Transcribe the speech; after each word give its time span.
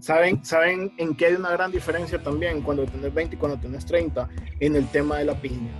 ¿Saben, 0.00 0.44
¿Saben 0.44 0.92
en 0.96 1.14
qué 1.14 1.26
hay 1.26 1.34
una 1.34 1.50
gran 1.50 1.70
diferencia 1.70 2.22
también 2.22 2.62
cuando 2.62 2.86
tenés 2.86 3.12
20 3.12 3.36
y 3.36 3.38
cuando 3.38 3.58
tenés 3.58 3.84
30? 3.84 4.28
En 4.60 4.76
el 4.76 4.86
tema 4.88 5.18
de 5.18 5.26
la 5.26 5.34
piña. 5.34 5.70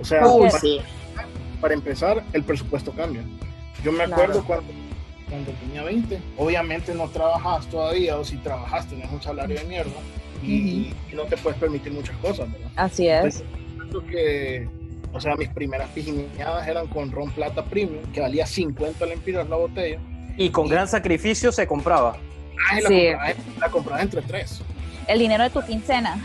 O 0.00 0.04
sea, 0.04 0.22
para, 1.60 1.74
empezar, 1.74 2.24
el 2.32 2.42
presupuesto 2.42 2.92
cambia. 2.92 3.22
Yo 3.82 3.92
me 3.92 4.04
acuerdo 4.04 4.44
cuando, 4.44 4.72
cuando 5.28 5.52
tenía 5.52 5.82
20, 5.82 6.18
obviamente 6.36 6.94
no 6.94 7.08
trabajas 7.08 7.66
todavía, 7.68 8.16
o 8.18 8.24
si 8.24 8.36
trabajas 8.38 8.88
tenés 8.88 9.10
un 9.10 9.22
salario 9.22 9.58
de 9.58 9.64
mierda 9.64 9.92
y, 10.42 10.92
no 11.14 11.24
te 11.24 11.36
puedes 11.36 11.58
permitir 11.58 11.92
muchas 11.92 12.16
cosas, 12.18 12.50
¿verdad? 12.50 12.70
Así 12.76 13.08
es. 13.08 13.42
que, 14.10 14.68
o 15.12 15.20
sea, 15.20 15.36
mis 15.36 15.48
primeras 15.50 15.88
pijineadas 15.90 16.66
eran 16.66 16.86
con 16.88 17.12
ron 17.12 17.30
plata 17.30 17.64
premium, 17.64 18.02
que 18.12 18.20
valía 18.20 18.46
50 18.46 19.06
lempiras 19.06 19.48
la 19.48 19.56
botella. 19.56 20.00
Y 20.36 20.50
con 20.50 20.68
gran 20.68 20.88
sacrificio 20.88 21.52
se 21.52 21.66
compraba. 21.66 22.16
Ah, 22.70 22.80
la, 22.80 22.88
sí. 22.88 23.08
la 23.58 23.70
compraba 23.70 24.02
entre 24.02 24.22
tres 24.22 24.62
el 25.06 25.18
dinero 25.18 25.44
de 25.44 25.50
tu 25.50 25.62
quincena. 25.62 26.24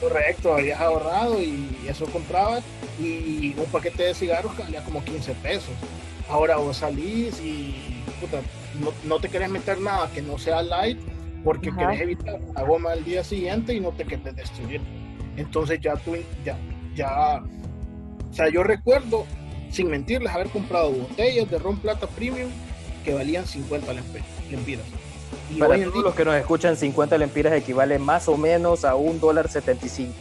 Correcto, 0.00 0.54
habías 0.54 0.80
ahorrado 0.80 1.40
y 1.42 1.68
eso 1.86 2.06
comprabas 2.06 2.62
y 2.98 3.54
un 3.56 3.66
paquete 3.66 4.04
de 4.04 4.14
cigarros 4.14 4.56
valía 4.56 4.82
como 4.84 5.02
15 5.02 5.32
pesos. 5.34 5.74
Ahora 6.28 6.56
vos 6.56 6.78
salís 6.78 7.40
y 7.40 8.04
no, 9.04 9.18
te 9.20 9.28
querés 9.28 9.48
meter 9.48 9.80
nada 9.80 10.10
que 10.12 10.22
no 10.22 10.38
sea 10.38 10.62
light 10.62 10.98
porque 11.42 11.74
querés 11.74 12.00
evitar 12.00 12.38
la 12.54 12.62
goma 12.62 12.92
el 12.92 13.04
día 13.04 13.24
siguiente 13.24 13.74
y 13.74 13.80
no 13.80 13.90
te 13.92 14.04
querés 14.04 14.36
destruir. 14.36 14.80
Entonces 15.36 15.80
ya 15.80 15.96
tú, 15.96 16.16
ya, 16.44 16.56
ya, 16.94 17.42
o 18.30 18.34
sea, 18.34 18.48
yo 18.50 18.62
recuerdo, 18.62 19.24
sin 19.70 19.88
mentirles, 19.88 20.32
haber 20.32 20.48
comprado 20.48 20.90
botellas 20.90 21.50
de 21.50 21.58
ron 21.58 21.78
plata 21.78 22.06
premium 22.06 22.50
que 23.04 23.14
valían 23.14 23.46
50 23.46 23.92
lempiras 24.50 24.84
para 25.58 25.82
todos 25.84 26.04
los 26.04 26.14
que 26.14 26.24
nos 26.24 26.36
escuchan, 26.36 26.76
50 26.76 27.18
lempiras 27.18 27.52
equivale 27.52 27.98
más 27.98 28.28
o 28.28 28.36
menos 28.36 28.84
a 28.84 28.94
un 28.94 29.20
dólar 29.20 29.48
75. 29.48 30.14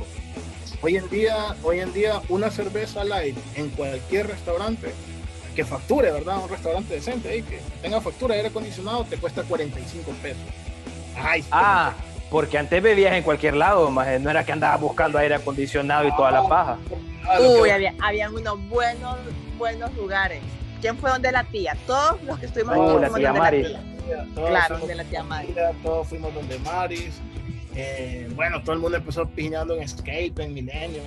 Hoy 0.82 0.98
en 0.98 1.10
día, 1.10 1.56
hoy 1.64 1.80
en 1.80 1.92
día, 1.94 2.22
una 2.30 2.50
cerveza 2.50 3.04
light 3.04 3.38
en 3.56 3.70
cualquier 3.70 4.28
restaurante 4.28 4.94
que 5.56 5.66
facture, 5.66 6.12
¿verdad? 6.12 6.42
Un 6.42 6.50
restaurante 6.50 6.94
decente 6.94 7.36
y 7.38 7.42
que 7.42 7.60
tenga 7.82 8.00
factura 8.00 8.34
de 8.34 8.42
aire 8.42 8.50
acondicionado 8.50 9.04
te 9.04 9.18
cuesta 9.18 9.44
45 9.44 10.12
pesos. 10.22 10.42
ah, 11.52 11.94
porque 12.32 12.58
antes 12.58 12.82
bebías 12.82 13.14
en 13.14 13.24
cualquier 13.24 13.56
lado, 13.56 13.90
más 13.92 14.22
no 14.22 14.30
era 14.30 14.46
que 14.46 14.52
andabas 14.52 14.80
buscando 14.80 15.18
aire 15.18 15.36
acondicionado 15.36 16.08
y 16.08 16.16
toda 16.16 16.32
la 16.32 16.48
paja. 16.48 16.78
Uy, 17.42 17.70
había, 17.70 17.94
habían 18.02 18.34
unos 18.34 18.58
buenos, 18.70 19.18
buenos 19.58 19.94
lugares. 19.96 20.42
¿Quién 20.80 20.98
fue 20.98 21.10
donde 21.10 21.32
la 21.32 21.44
tía? 21.44 21.76
Todos 21.86 22.24
los 22.24 22.40
que 22.40 22.46
estuvimos 22.46 22.78
oh, 22.78 22.92
aquí 22.92 23.02
la 23.02 23.10
tía 23.10 23.34
Mari. 23.34 23.64
La 23.64 23.70
tía 23.70 23.89
claro, 24.36 24.80
de 24.80 24.96
la 24.96 25.04
tía 25.04 25.24
Maris. 25.24 25.56
Todos 25.84 26.08
fuimos 26.08 26.34
donde 26.34 26.60
Maris. 26.60 27.20
Eh, 27.76 28.28
bueno, 28.36 28.62
todo 28.62 28.74
el 28.74 28.80
mundo 28.80 28.98
empezó 28.98 29.28
piñando 29.28 29.76
en 29.76 29.84
Escape, 29.84 30.34
en 30.38 30.54
Millennium. 30.54 31.06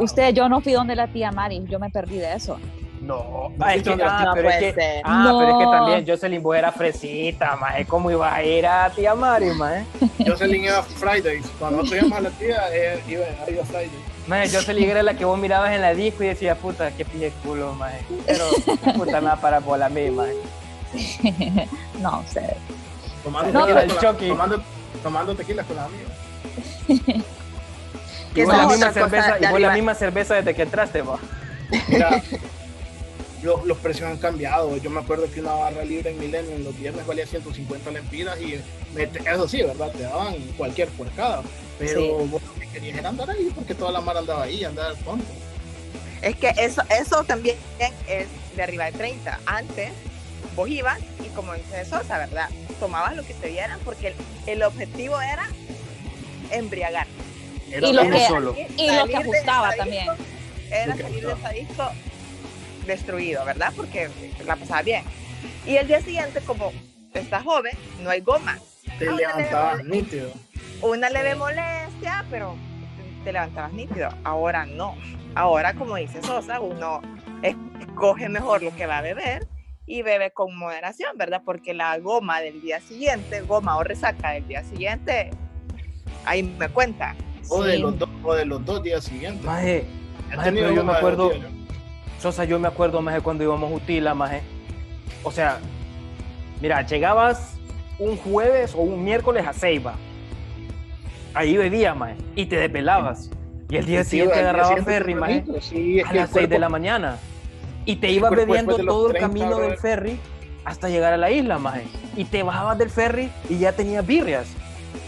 Usted, 0.00 0.34
yo 0.34 0.48
no 0.48 0.60
fui 0.60 0.72
donde 0.72 0.96
la 0.96 1.06
tía 1.06 1.32
Maris, 1.32 1.62
yo 1.68 1.78
me 1.78 1.90
perdí 1.90 2.16
de 2.16 2.34
eso. 2.34 2.58
No, 3.02 3.50
ah, 3.58 3.74
es 3.74 3.82
que, 3.82 3.96
ah, 4.00 4.30
pero, 4.32 4.48
es 4.48 4.74
que, 4.74 5.02
ah 5.04 5.36
pero 5.36 5.48
es 5.48 5.58
que 5.58 5.72
también 5.72 6.06
Jocelyn 6.06 6.42
era 6.54 6.70
fresita, 6.70 7.56
más 7.56 7.74
¿cómo 7.88 8.12
iba 8.12 8.32
a 8.32 8.44
ir 8.44 8.64
a 8.64 8.90
tía 8.90 9.12
Mari, 9.16 9.50
más? 9.50 9.84
Jocelyn 10.24 10.66
iba 10.66 10.78
a 10.78 10.82
Fridays, 10.84 11.44
cuando 11.58 11.78
nosotros 11.78 12.00
íbamos 12.00 12.18
a 12.18 12.20
la 12.20 12.30
tía, 12.30 13.02
iba, 13.08 13.24
a 13.24 13.64
Fridays. 13.64 13.90
Maje, 14.28 14.56
Jocelyn 14.56 14.88
era 14.88 15.02
la 15.02 15.14
que 15.14 15.24
vos 15.24 15.36
mirabas 15.36 15.72
en 15.72 15.80
la 15.80 15.94
disco 15.94 16.22
y 16.22 16.28
decía, 16.28 16.54
puta, 16.54 16.92
qué 16.92 17.04
pije 17.04 17.32
culo, 17.42 17.74
maje. 17.74 18.04
Pero, 18.24 18.44
puta, 18.96 19.20
nada 19.20 19.34
para 19.34 19.58
bola 19.58 19.88
mí, 19.88 20.08
maje. 20.08 20.36
no 22.00 22.24
sé. 22.32 22.56
Tomando, 23.22 23.52
no, 23.52 23.66
tequila, 23.66 24.16
tomando, 24.18 24.62
tomando, 25.02 25.34
tequila 25.34 25.64
con 25.64 25.76
la 25.76 25.84
amigos. 25.84 27.24
Y 28.34 28.46
la 28.46 28.66
misma 28.66 28.92
cerveza, 28.92 29.36
y 29.38 29.60
la 29.60 29.72
misma 29.72 29.94
cerveza 29.94 30.34
desde 30.36 30.54
que 30.54 30.62
entraste, 30.62 31.02
va. 31.02 31.18
Mira, 31.88 32.22
los, 33.42 33.64
los, 33.66 33.78
precios 33.78 34.08
han 34.08 34.16
cambiado. 34.16 34.76
Yo 34.78 34.90
me 34.90 35.00
acuerdo 35.00 35.30
que 35.30 35.40
una 35.40 35.52
barra 35.52 35.84
libre 35.84 36.10
en 36.10 36.18
Milenio 36.18 36.56
en 36.56 36.64
los 36.64 36.78
viernes 36.78 37.06
valía 37.06 37.26
150 37.26 37.90
lempiras 37.90 38.40
y 38.40 38.54
eso 39.26 39.48
sí, 39.48 39.62
¿verdad? 39.62 39.90
Te 39.92 40.04
daban 40.04 40.34
cualquier 40.56 40.88
porcada. 40.88 41.42
Pero 41.78 42.24
vos 42.26 42.42
lo 42.42 42.60
que 42.60 42.68
querías 42.68 42.98
era 42.98 43.08
andar 43.08 43.30
ahí 43.30 43.50
porque 43.54 43.74
toda 43.74 43.92
la 43.92 44.00
mar 44.00 44.16
andaba 44.16 44.44
ahí, 44.44 44.64
andar 44.64 44.86
al 44.86 44.96
fondo. 44.96 45.24
Es 46.22 46.36
que 46.36 46.54
eso, 46.56 46.82
eso 46.88 47.24
también 47.24 47.56
es 48.06 48.28
de 48.56 48.62
arriba 48.62 48.86
de 48.86 48.92
30. 48.92 49.40
Antes 49.44 49.90
vos 50.54 50.68
ibas 50.68 50.98
y 51.24 51.28
como 51.30 51.54
dice 51.54 51.84
Sosa, 51.84 52.18
¿verdad? 52.18 52.48
Tomabas 52.78 53.16
lo 53.16 53.24
que 53.24 53.34
te 53.34 53.48
dieran 53.48 53.78
porque 53.84 54.14
el, 54.46 54.62
objetivo 54.62 55.20
era 55.20 55.48
embriagar. 56.50 57.06
y 57.68 57.92
lo 57.92 58.02
que, 58.02 58.26
solo. 58.26 58.54
Y 58.76 58.90
lo 58.90 59.06
que 59.06 59.16
ajustaba 59.16 59.74
también. 59.74 60.06
Era 60.70 60.96
salir 60.96 61.26
de 61.26 61.32
ese 61.32 61.54
disco 61.60 61.90
destruido, 62.86 63.44
¿verdad? 63.44 63.72
Porque 63.76 64.08
la 64.44 64.56
pasaba 64.56 64.82
bien. 64.82 65.04
Y 65.66 65.76
el 65.76 65.86
día 65.86 66.00
siguiente, 66.00 66.40
como 66.40 66.72
estás 67.12 67.42
joven, 67.42 67.76
no 68.00 68.10
hay 68.10 68.20
goma. 68.20 68.58
Te 68.98 69.08
ah, 69.08 69.12
levantabas 69.12 69.84
nítido. 69.84 70.32
Una 70.80 71.10
leve 71.10 71.34
molestia, 71.34 72.24
pero 72.30 72.56
te 73.22 73.32
levantabas 73.32 73.72
nítido. 73.72 74.08
Ahora 74.24 74.66
no. 74.66 74.96
Ahora, 75.34 75.74
como 75.74 75.96
dice 75.96 76.22
Sosa, 76.22 76.60
uno 76.60 77.00
escoge 77.42 78.28
mejor 78.28 78.62
lo 78.62 78.74
que 78.74 78.86
va 78.86 78.98
a 78.98 79.02
beber 79.02 79.46
y 79.86 80.02
bebe 80.02 80.30
con 80.30 80.56
moderación, 80.56 81.16
¿verdad? 81.16 81.42
Porque 81.44 81.74
la 81.74 81.98
goma 81.98 82.40
del 82.40 82.60
día 82.60 82.80
siguiente, 82.80 83.40
goma 83.42 83.76
o 83.76 83.84
resaca 83.84 84.30
del 84.30 84.46
día 84.46 84.62
siguiente, 84.64 85.30
ahí 86.24 86.42
me 86.42 86.68
cuenta. 86.68 87.16
O, 87.48 87.62
de, 87.62 87.78
los 87.78 87.94
o 88.22 88.34
de 88.34 88.44
los 88.44 88.64
dos 88.64 88.82
días 88.82 89.04
siguientes. 89.04 89.44
Maje, 89.44 89.86
pero 90.30 90.72
yo 90.72 90.84
me 90.84 90.92
acuerdo, 90.92 91.32
Sosa, 92.20 92.44
yo 92.44 92.58
me 92.58 92.68
acuerdo, 92.68 93.02
maje, 93.02 93.20
cuando 93.20 93.42
íbamos 93.42 93.70
a 93.70 93.74
Utila, 93.74 94.14
maje. 94.14 94.42
O 95.24 95.32
sea, 95.32 95.58
mira, 96.60 96.86
llegabas 96.86 97.58
un 97.98 98.16
jueves 98.16 98.74
o 98.74 98.78
un 98.78 99.04
miércoles 99.04 99.46
a 99.46 99.52
Ceiba. 99.52 99.96
Ahí 101.34 101.56
bebías, 101.56 101.96
maje, 101.96 102.16
y 102.36 102.46
te 102.46 102.56
desvelabas. 102.56 103.30
Y 103.68 103.76
el 103.76 103.86
día 103.86 104.04
siguiente 104.04 104.38
agarrabas 104.38 104.84
ferry, 104.84 105.14
maje, 105.14 105.44
a 106.06 106.14
las 106.14 106.30
6 106.30 106.48
de 106.48 106.58
la 106.58 106.68
mañana. 106.68 107.18
Y 107.84 107.96
te 107.96 108.10
ibas 108.10 108.30
bebiendo 108.30 108.76
todo 108.78 109.10
el 109.10 109.18
camino 109.18 109.58
del 109.58 109.76
ferry 109.76 110.18
hasta 110.64 110.88
llegar 110.88 111.12
a 111.12 111.16
la 111.16 111.30
isla, 111.30 111.58
maje. 111.58 111.86
Y 112.16 112.24
te 112.24 112.42
bajabas 112.42 112.78
del 112.78 112.90
ferry 112.90 113.30
y 113.48 113.58
ya 113.58 113.72
tenías 113.72 114.06
birrias. 114.06 114.46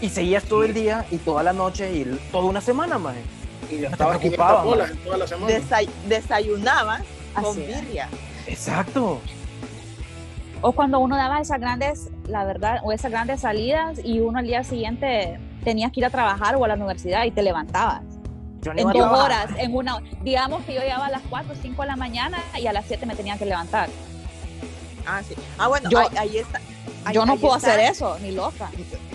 Y 0.01 0.09
seguías 0.09 0.43
todo 0.43 0.63
el 0.63 0.73
día 0.73 1.05
y 1.11 1.17
toda 1.17 1.43
la 1.43 1.53
noche 1.53 1.93
y 1.93 2.03
toda 2.31 2.45
una 2.45 2.61
semana, 2.61 2.97
maje. 2.97 3.21
Y 3.71 3.79
ya 3.79 3.89
estabas 3.89 4.19
toda 4.19 5.17
la 5.17 5.27
semana. 5.27 5.53
desayunabas 6.07 7.01
con 7.33 7.55
birria. 7.55 8.09
Exacto. 8.45 9.21
O 10.61 10.71
cuando 10.71 10.99
uno 10.99 11.15
daba 11.15 11.39
esas 11.39 11.59
grandes, 11.59 12.09
la 12.27 12.43
verdad, 12.43 12.79
o 12.83 12.91
esas 12.91 13.11
grandes 13.11 13.41
salidas 13.41 13.99
y 14.03 14.19
uno 14.19 14.39
al 14.39 14.47
día 14.47 14.63
siguiente 14.63 15.39
tenías 15.63 15.91
que 15.91 16.01
ir 16.01 16.05
a 16.05 16.09
trabajar 16.09 16.55
o 16.55 16.65
a 16.65 16.67
la 16.67 16.73
universidad 16.75 17.23
y 17.25 17.31
te 17.31 17.41
levantabas 17.41 18.14
en 18.75 18.89
dos 18.89 19.11
horas, 19.11 19.49
en 19.57 19.75
una 19.75 20.01
digamos 20.21 20.63
que 20.65 20.73
yo 20.73 20.81
llegaba 20.81 21.07
a 21.07 21.11
las 21.11 21.21
4 21.29 21.53
o 21.53 21.55
5 21.55 21.81
de 21.81 21.87
la 21.87 21.95
mañana 21.95 22.43
y 22.59 22.67
a 22.67 22.73
las 22.73 22.85
7 22.85 23.05
me 23.05 23.15
tenía 23.15 23.37
que 23.37 23.45
levantar. 23.45 23.89
Ah, 25.05 25.21
sí. 25.27 25.35
Ah, 25.57 25.67
bueno, 25.67 25.89
ahí, 26.17 26.37
está. 26.37 26.59
yo 27.11 27.25
no 27.25 27.37
puedo 27.37 27.53
hacer 27.53 27.79
eso, 27.79 28.17
ni 28.19 28.31
loca. 28.31 28.71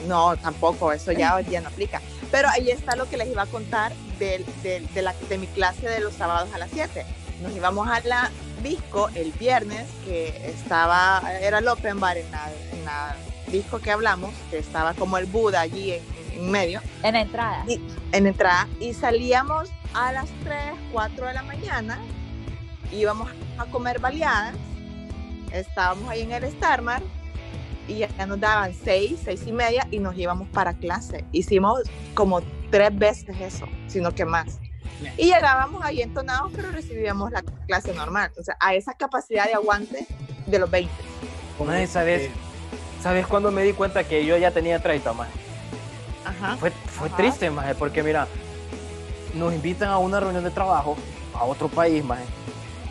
No, 0.06 0.36
tampoco, 0.36 0.92
eso 0.92 1.12
ya 1.12 1.34
hoy 1.34 1.44
día 1.44 1.60
no 1.60 1.68
aplica. 1.68 2.00
Pero 2.30 2.48
ahí 2.48 2.70
está 2.70 2.94
lo 2.94 3.08
que 3.08 3.16
les 3.16 3.28
iba 3.28 3.42
a 3.42 3.46
contar 3.46 3.92
de, 4.18 4.44
de, 4.62 5.02
la, 5.02 5.14
de 5.28 5.38
mi 5.38 5.48
clase 5.48 5.88
de 5.88 6.00
los 6.00 6.14
sábados 6.14 6.48
a 6.54 6.58
las 6.58 6.70
7. 6.70 7.04
Nos 7.42 7.56
íbamos 7.56 7.88
a 7.88 8.00
la 8.00 8.30
disco 8.62 9.08
el 9.14 9.32
viernes, 9.32 9.86
que 10.04 10.28
estaba, 10.44 11.22
era 11.40 11.58
el 11.58 11.68
open 11.68 11.98
bar 11.98 12.18
en 12.18 12.30
la, 12.30 12.50
en 12.72 12.84
la 12.84 13.16
disco 13.50 13.80
que 13.80 13.90
hablamos, 13.90 14.32
que 14.50 14.58
estaba 14.58 14.94
como 14.94 15.18
el 15.18 15.26
Buda 15.26 15.60
allí 15.60 15.92
en, 15.92 16.19
en 16.40 16.50
medio. 16.50 16.80
En 17.02 17.16
entrada. 17.16 17.64
Y, 17.66 17.80
en 18.12 18.26
entrada. 18.26 18.68
Y 18.80 18.94
salíamos 18.94 19.70
a 19.94 20.12
las 20.12 20.28
3, 20.44 20.58
4 20.92 21.26
de 21.26 21.34
la 21.34 21.42
mañana, 21.42 21.98
íbamos 22.92 23.30
a 23.58 23.66
comer 23.66 24.00
baleadas, 24.00 24.54
estábamos 25.52 26.08
ahí 26.08 26.22
en 26.22 26.32
el 26.32 26.50
Starmar 26.50 27.02
y 27.88 27.98
ya 27.98 28.26
nos 28.26 28.38
daban 28.38 28.72
6, 28.72 29.20
6 29.24 29.42
y 29.46 29.52
media 29.52 29.86
y 29.90 29.98
nos 29.98 30.16
íbamos 30.16 30.48
para 30.48 30.74
clase. 30.74 31.24
Hicimos 31.32 31.82
como 32.14 32.40
tres 32.70 32.96
veces 32.96 33.40
eso, 33.40 33.66
sino 33.88 34.14
que 34.14 34.24
más. 34.24 34.58
Y 35.16 35.26
llegábamos 35.26 35.82
ahí 35.84 36.02
entonados, 36.02 36.52
pero 36.54 36.70
recibíamos 36.70 37.32
la 37.32 37.42
clase 37.66 37.94
normal. 37.94 38.30
O 38.38 38.42
sea, 38.42 38.56
a 38.60 38.74
esa 38.74 38.94
capacidad 38.94 39.46
de 39.46 39.54
aguante 39.54 40.06
de 40.46 40.58
los 40.58 40.70
20. 40.70 40.92
¿Sabes? 41.86 42.30
¿Sabes 43.02 43.26
cuándo 43.26 43.50
me 43.50 43.62
di 43.62 43.72
cuenta 43.72 44.04
que 44.04 44.24
yo 44.26 44.36
ya 44.36 44.50
tenía 44.50 44.78
30 44.80 45.12
más? 45.14 45.28
Fue, 46.58 46.70
fue 46.70 47.10
triste, 47.10 47.50
maje, 47.50 47.74
porque 47.74 48.02
mira, 48.02 48.26
nos 49.34 49.52
invitan 49.52 49.88
a 49.88 49.98
una 49.98 50.20
reunión 50.20 50.44
de 50.44 50.50
trabajo 50.50 50.96
a 51.34 51.44
otro 51.44 51.68
país, 51.68 52.04
maje. 52.04 52.24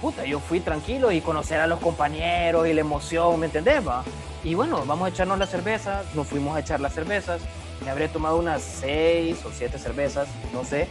Puta, 0.01 0.25
yo 0.25 0.39
fui 0.39 0.59
tranquilo 0.59 1.11
y 1.11 1.21
conocer 1.21 1.59
a 1.59 1.67
los 1.67 1.79
compañeros 1.79 2.67
y 2.67 2.73
la 2.73 2.81
emoción, 2.81 3.39
¿me 3.39 3.47
entendés, 3.47 3.85
va? 3.85 4.03
Y 4.43 4.53
bueno, 4.53 4.83
vamos 4.85 5.07
a 5.07 5.09
echarnos 5.09 5.37
las 5.37 5.49
cervezas, 5.49 6.05
nos 6.15 6.27
fuimos 6.27 6.55
a 6.55 6.61
echar 6.61 6.79
las 6.79 6.93
cervezas, 6.93 7.41
me 7.83 7.91
habré 7.91 8.07
tomado 8.07 8.37
unas 8.37 8.61
seis 8.61 9.43
o 9.45 9.51
siete 9.51 9.77
cervezas, 9.77 10.27
no 10.53 10.63
sé. 10.63 10.87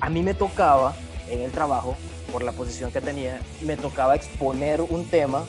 A 0.00 0.08
mí 0.08 0.22
me 0.22 0.34
tocaba 0.34 0.94
en 1.28 1.40
el 1.40 1.50
trabajo, 1.50 1.96
por 2.30 2.42
la 2.42 2.52
posición 2.52 2.92
que 2.92 3.00
tenía, 3.00 3.40
me 3.62 3.76
tocaba 3.76 4.14
exponer 4.14 4.80
un 4.80 5.04
tema 5.06 5.44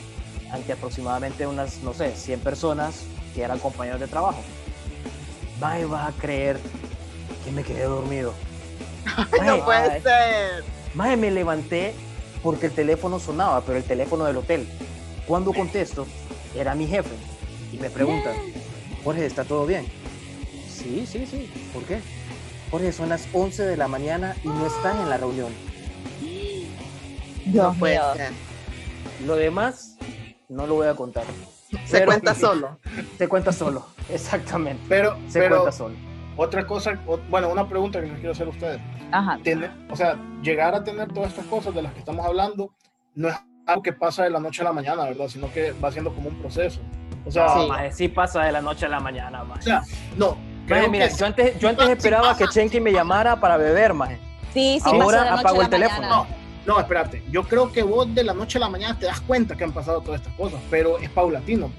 ante 0.50 0.72
aproximadamente 0.72 1.46
unas, 1.46 1.82
no 1.82 1.92
sé, 1.92 2.14
100 2.16 2.40
personas 2.40 3.04
que 3.34 3.42
eran 3.42 3.58
compañeros 3.58 4.00
de 4.00 4.08
trabajo. 4.08 4.40
Mae, 5.60 5.84
vas 5.84 6.08
a 6.08 6.20
creer 6.20 6.58
que 7.44 7.50
me 7.50 7.62
quedé 7.64 7.84
dormido. 7.84 8.32
no 9.44 9.64
puede 9.64 10.00
ser. 10.00 10.64
Mae, 10.94 11.16
me 11.16 11.30
levanté 11.30 11.94
porque 12.42 12.66
el 12.66 12.72
teléfono 12.72 13.18
sonaba, 13.18 13.60
pero 13.62 13.78
el 13.78 13.84
teléfono 13.84 14.24
del 14.24 14.36
hotel. 14.36 14.68
Cuando 15.26 15.52
contesto, 15.52 16.06
era 16.54 16.74
mi 16.74 16.86
jefe 16.86 17.14
y 17.72 17.78
me 17.78 17.90
pregunta, 17.90 18.32
Jorge, 19.04 19.26
¿está 19.26 19.44
todo 19.44 19.66
bien? 19.66 19.86
Sí, 20.68 21.06
sí, 21.06 21.26
sí. 21.26 21.50
¿Por 21.72 21.82
qué? 21.84 22.00
Jorge, 22.70 22.92
son 22.92 23.08
las 23.08 23.28
11 23.32 23.64
de 23.66 23.76
la 23.76 23.88
mañana 23.88 24.36
y 24.44 24.48
no 24.48 24.66
están 24.66 25.00
en 25.00 25.10
la 25.10 25.16
reunión. 25.16 25.52
no 27.46 27.74
puede 27.74 27.98
ser. 28.14 28.32
Lo 29.26 29.34
demás 29.36 29.96
no 30.48 30.66
lo 30.66 30.74
voy 30.74 30.86
a 30.86 30.94
contar. 30.94 31.24
Se 31.86 32.04
cuenta 32.04 32.34
solo. 32.36 32.78
Se 33.18 33.28
cuenta 33.28 33.52
solo, 33.52 33.86
exactamente. 34.12 34.82
Pero, 34.88 35.16
se 35.28 35.46
cuenta 35.48 35.72
solo. 35.72 35.94
Otra 36.36 36.64
cosa, 36.66 36.98
bueno, 37.28 37.48
una 37.48 37.68
pregunta 37.68 38.00
que 38.00 38.06
les 38.06 38.16
quiero 38.16 38.30
hacer 38.30 38.46
a 38.46 38.50
ustedes. 38.50 38.80
Ajá. 39.10 39.38
o 39.90 39.96
sea, 39.96 40.16
llegar 40.42 40.74
a 40.74 40.84
tener 40.84 41.08
todas 41.12 41.30
estas 41.30 41.46
cosas 41.46 41.74
de 41.74 41.82
las 41.82 41.92
que 41.94 42.00
estamos 42.00 42.24
hablando 42.24 42.74
no 43.14 43.28
es 43.28 43.34
algo 43.66 43.82
que 43.82 43.92
pasa 43.92 44.22
de 44.24 44.30
la 44.30 44.38
noche 44.38 44.60
a 44.60 44.64
la 44.66 44.72
mañana, 44.72 45.04
¿verdad? 45.04 45.26
Sino 45.28 45.50
que 45.52 45.72
va 45.72 45.90
siendo 45.90 46.14
como 46.14 46.28
un 46.28 46.36
proceso. 46.36 46.80
O 47.26 47.30
sea, 47.30 47.90
sí, 47.90 48.08
pasa 48.08 48.44
de 48.44 48.52
la 48.52 48.62
noche 48.62 48.86
a 48.86 48.88
la 48.88 49.00
mañana, 49.00 49.42
O 49.42 49.60
sea, 49.60 49.82
no. 50.16 50.36
mira, 50.88 51.08
yo 51.08 51.26
antes, 51.26 51.58
yo 51.58 51.68
antes 51.68 51.88
esperaba 51.88 52.36
que 52.36 52.46
Chenki 52.46 52.80
me 52.80 52.92
llamara 52.92 53.40
para 53.40 53.56
beber, 53.56 53.92
maje. 53.92 54.18
Sí, 54.54 54.80
sí, 54.82 54.90
Ahora 54.90 55.34
apago 55.34 55.62
el 55.62 55.68
teléfono. 55.68 56.08
No, 56.08 56.26
no, 56.66 56.80
espérate. 56.80 57.22
Yo 57.30 57.42
creo 57.42 57.72
que 57.72 57.82
vos 57.82 58.14
de 58.14 58.22
la 58.22 58.32
noche 58.32 58.58
a 58.58 58.60
la 58.60 58.68
mañana 58.68 58.96
te 58.96 59.06
das 59.06 59.20
cuenta 59.20 59.56
que 59.56 59.64
han 59.64 59.72
pasado 59.72 60.00
todas 60.00 60.20
estas 60.20 60.34
cosas, 60.34 60.60
pero 60.70 60.98
es 60.98 61.10
paulatino 61.10 61.70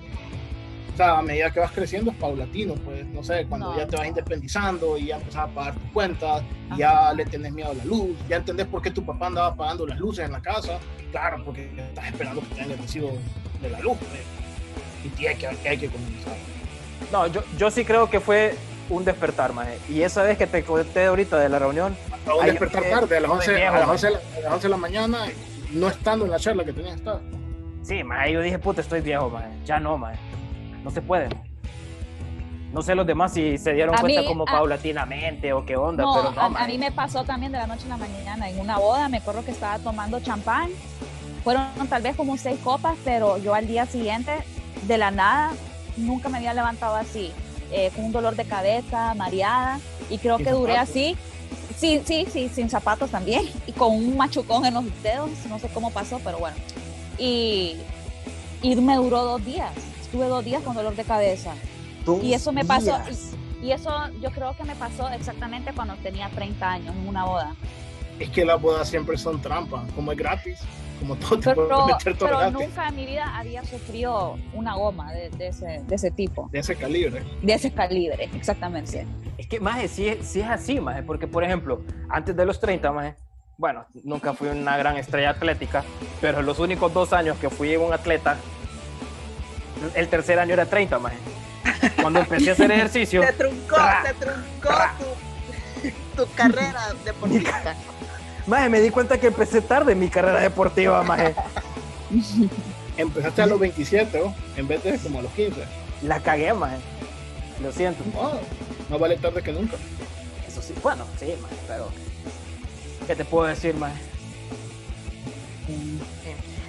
a 0.99 1.21
medida 1.21 1.51
que 1.51 1.59
vas 1.59 1.71
creciendo 1.71 2.11
es 2.11 2.17
paulatino, 2.17 2.75
pues, 2.75 3.05
no 3.07 3.23
sé, 3.23 3.45
cuando 3.47 3.75
ya 3.77 3.87
te 3.87 3.95
vas 3.95 4.07
independizando 4.07 4.97
y 4.97 5.07
ya 5.07 5.17
empezás 5.17 5.43
a 5.43 5.47
pagar 5.47 5.75
tus 5.75 5.91
cuentas, 5.91 6.43
ya 6.77 7.13
le 7.13 7.25
tenés 7.25 7.53
miedo 7.53 7.71
a 7.71 7.73
la 7.73 7.85
luz, 7.85 8.17
ya 8.27 8.37
entendés 8.37 8.67
por 8.67 8.81
qué 8.81 8.91
tu 8.91 9.05
papá 9.05 9.27
andaba 9.27 9.55
pagando 9.55 9.87
las 9.87 9.97
luces 9.97 10.25
en 10.25 10.31
la 10.31 10.41
casa, 10.41 10.79
claro, 11.11 11.43
porque 11.45 11.71
estás 11.77 12.07
esperando 12.07 12.41
que 12.41 12.47
te 12.47 12.61
den 12.61 12.71
el 12.71 12.77
recibo 12.77 13.17
de 13.61 13.69
la 13.69 13.79
luz, 13.79 13.97
pues, 13.99 14.21
y 15.05 15.09
tiene 15.09 15.35
que, 15.35 15.47
hay 15.47 15.77
que 15.77 15.87
comenzar. 15.87 16.33
No, 17.11 17.27
yo, 17.27 17.43
yo 17.57 17.71
sí 17.71 17.85
creo 17.85 18.09
que 18.09 18.19
fue 18.19 18.55
un 18.89 19.05
despertar, 19.05 19.53
maje. 19.53 19.77
Y 19.87 20.01
esa 20.01 20.23
vez 20.23 20.37
que 20.37 20.47
te 20.47 20.63
conté 20.63 21.05
ahorita 21.05 21.39
de 21.39 21.47
la 21.47 21.59
reunión... 21.59 21.95
A 22.25 22.35
un 22.35 22.45
despertar 22.45 22.83
tarde, 22.83 23.17
a 23.17 23.19
las, 23.21 23.31
11, 23.31 23.65
a, 23.65 23.79
las 23.79 23.87
11, 23.87 24.07
a 24.07 24.11
las 24.11 24.53
11 24.53 24.63
de 24.63 24.69
la 24.69 24.77
mañana, 24.77 25.25
no 25.71 25.87
estando 25.87 26.25
en 26.25 26.31
la 26.31 26.39
charla 26.39 26.65
que 26.65 26.73
tenías 26.73 26.95
estar. 26.95 27.21
Sí, 27.81 28.03
maje, 28.03 28.33
yo 28.33 28.41
dije, 28.41 28.59
puta, 28.59 28.81
estoy 28.81 29.01
viejo, 29.01 29.29
maje. 29.29 29.47
Ya 29.65 29.79
no, 29.79 29.97
maje 29.97 30.19
no 30.83 30.91
se 30.91 31.01
puede. 31.01 31.29
No 32.71 32.83
sé 32.83 32.93
los 32.93 33.07
demás 33.07 33.33
si 33.33 33.57
se 33.57 33.73
dieron 33.73 33.95
cuenta 33.97 34.23
como 34.25 34.45
paulatinamente 34.45 35.53
o 35.53 35.65
qué 35.65 35.75
onda, 35.75 36.03
pero 36.03 36.31
no. 36.31 36.57
A, 36.57 36.67
mí 36.67 36.77
me 36.77 36.91
pasó 36.91 37.23
también 37.23 37.51
de 37.51 37.57
la 37.57 37.65
noche 37.65 37.85
a 37.85 37.89
la 37.89 37.97
mañana 37.97 38.47
en 38.47 38.59
una 38.59 38.77
boda, 38.77 39.09
me 39.09 39.17
acuerdo 39.17 39.43
que 39.43 39.51
estaba 39.51 39.79
tomando 39.79 40.19
champán, 40.19 40.69
fueron 41.43 41.65
tal 41.89 42.03
vez 42.03 42.15
como 42.15 42.37
seis 42.37 42.59
copas, 42.63 42.95
pero 43.03 43.39
yo 43.39 43.55
al 43.55 43.65
día 43.65 43.87
siguiente, 43.87 44.31
de 44.83 44.97
la 44.99 45.09
nada, 45.09 45.53
nunca 45.97 46.29
me 46.29 46.37
había 46.37 46.53
levantado 46.53 46.95
así, 46.95 47.31
eh, 47.71 47.89
con 47.95 48.05
un 48.05 48.11
dolor 48.11 48.35
de 48.35 48.45
cabeza, 48.45 49.15
mareada, 49.15 49.79
y 50.11 50.19
creo 50.19 50.37
que 50.37 50.51
duré 50.51 50.77
así. 50.77 51.17
Sí, 51.75 52.01
sí, 52.05 52.27
sí, 52.31 52.49
sin 52.49 52.69
zapatos 52.69 53.09
también, 53.09 53.49
y 53.67 53.71
con 53.71 53.95
un 53.95 54.15
machucón 54.15 54.63
en 54.67 54.75
los 54.75 54.85
dedos, 55.01 55.31
no 55.49 55.57
sé 55.57 55.69
cómo 55.69 55.89
pasó, 55.89 56.19
pero 56.23 56.37
bueno. 56.37 56.57
Y, 57.17 57.77
y 58.61 58.75
me 58.75 58.95
duró 58.97 59.23
dos 59.23 59.43
días 59.43 59.71
Tuve 60.11 60.25
dos 60.27 60.43
días 60.43 60.63
con 60.63 60.75
dolor 60.75 60.95
de 60.95 61.03
cabeza. 61.03 61.53
y 62.21 62.33
eso 62.33 62.51
me 62.51 62.65
pasó, 62.65 62.97
y, 63.61 63.71
eso 63.71 63.91
yo 64.21 64.31
creo 64.31 64.55
que 64.55 64.63
me 64.63 64.75
pasó 64.75 65.09
exactamente 65.09 65.71
cuando 65.73 65.95
tenía 65.97 66.29
30 66.29 66.71
años 66.71 66.95
en 66.95 67.07
una 67.07 67.25
boda. 67.25 67.55
Es 68.17 68.29
que 68.29 68.43
las 68.43 68.61
bodas 68.61 68.89
siempre 68.89 69.17
son 69.17 69.41
trampas, 69.41 69.89
como 69.93 70.11
es 70.11 70.17
gratis, 70.17 70.59
como 70.99 71.15
todo 71.15 71.39
pero, 71.39 72.17
pero 72.19 72.51
nunca 72.51 72.87
en 72.87 72.95
mi 72.95 73.05
vida 73.05 73.37
había 73.37 73.63
sufrido 73.63 74.37
una 74.53 74.75
goma 74.75 75.13
de, 75.13 75.29
ese, 75.39 75.83
de 75.85 75.95
ese 75.95 76.11
tipo. 76.11 76.49
De 76.51 76.59
ese 76.59 76.75
calibre. 76.75 77.23
De 77.41 77.53
ese 77.53 77.71
calibre, 77.71 78.29
exactamente. 78.33 79.05
Es 79.37 79.47
que, 79.47 79.59
más 79.59 79.79
si, 79.89 80.15
si 80.23 80.41
es 80.41 80.49
así, 80.49 80.79
más 80.79 81.01
porque 81.03 81.27
por 81.27 81.43
ejemplo, 81.43 81.81
antes 82.09 82.35
de 82.35 82.45
los 82.45 82.59
30, 82.59 82.91
más 82.91 83.15
bueno, 83.59 83.85
nunca 84.05 84.33
fui 84.33 84.47
una 84.47 84.77
gran 84.77 84.95
estrella 84.95 85.31
atlética, 85.31 85.83
pero 86.21 86.41
los 86.41 86.59
únicos 86.59 86.93
dos 86.93 87.11
años 87.11 87.37
que 87.39 87.49
fui 87.49 87.75
un 87.75 87.91
atleta 87.91 88.37
el 89.95 90.07
tercer 90.07 90.39
año 90.39 90.53
era 90.53 90.65
30, 90.65 90.99
más. 90.99 91.13
Cuando 92.01 92.19
empecé 92.19 92.49
a 92.49 92.53
hacer 92.53 92.71
ejercicio. 92.71 93.23
Se 93.23 93.33
truncó, 93.33 93.77
se 94.05 94.13
truncó 94.13 94.75
tu, 96.15 96.23
tu, 96.23 96.33
carrera 96.33 96.93
deportiva. 97.03 97.75
Maje, 98.47 98.69
me 98.69 98.81
di 98.81 98.89
cuenta 98.89 99.19
que 99.19 99.27
empecé 99.27 99.61
tarde 99.61 99.93
mi 99.93 100.09
carrera 100.09 100.39
deportiva, 100.39 101.03
maje. 101.03 101.35
Empezaste 102.97 103.43
a 103.43 103.45
los 103.45 103.59
27, 103.59 104.19
¿no? 104.19 104.33
En 104.55 104.67
vez 104.67 104.83
de 104.83 104.97
como 104.97 105.19
a 105.19 105.21
los 105.21 105.31
15. 105.33 105.61
La 106.01 106.19
cagué, 106.19 106.51
maje. 106.53 106.77
Lo 107.61 107.71
siento. 107.71 108.03
No, 108.11 108.39
no 108.89 108.97
vale 108.97 109.17
tarde 109.17 109.43
que 109.43 109.51
nunca. 109.51 109.77
Eso 110.47 110.63
sí, 110.63 110.73
bueno, 110.81 111.05
sí, 111.19 111.35
maje, 111.39 111.55
pero. 111.67 111.89
¿Qué 113.05 113.15
te 113.15 113.23
puedo 113.23 113.45
decir, 113.45 113.75
maje? 113.75 114.01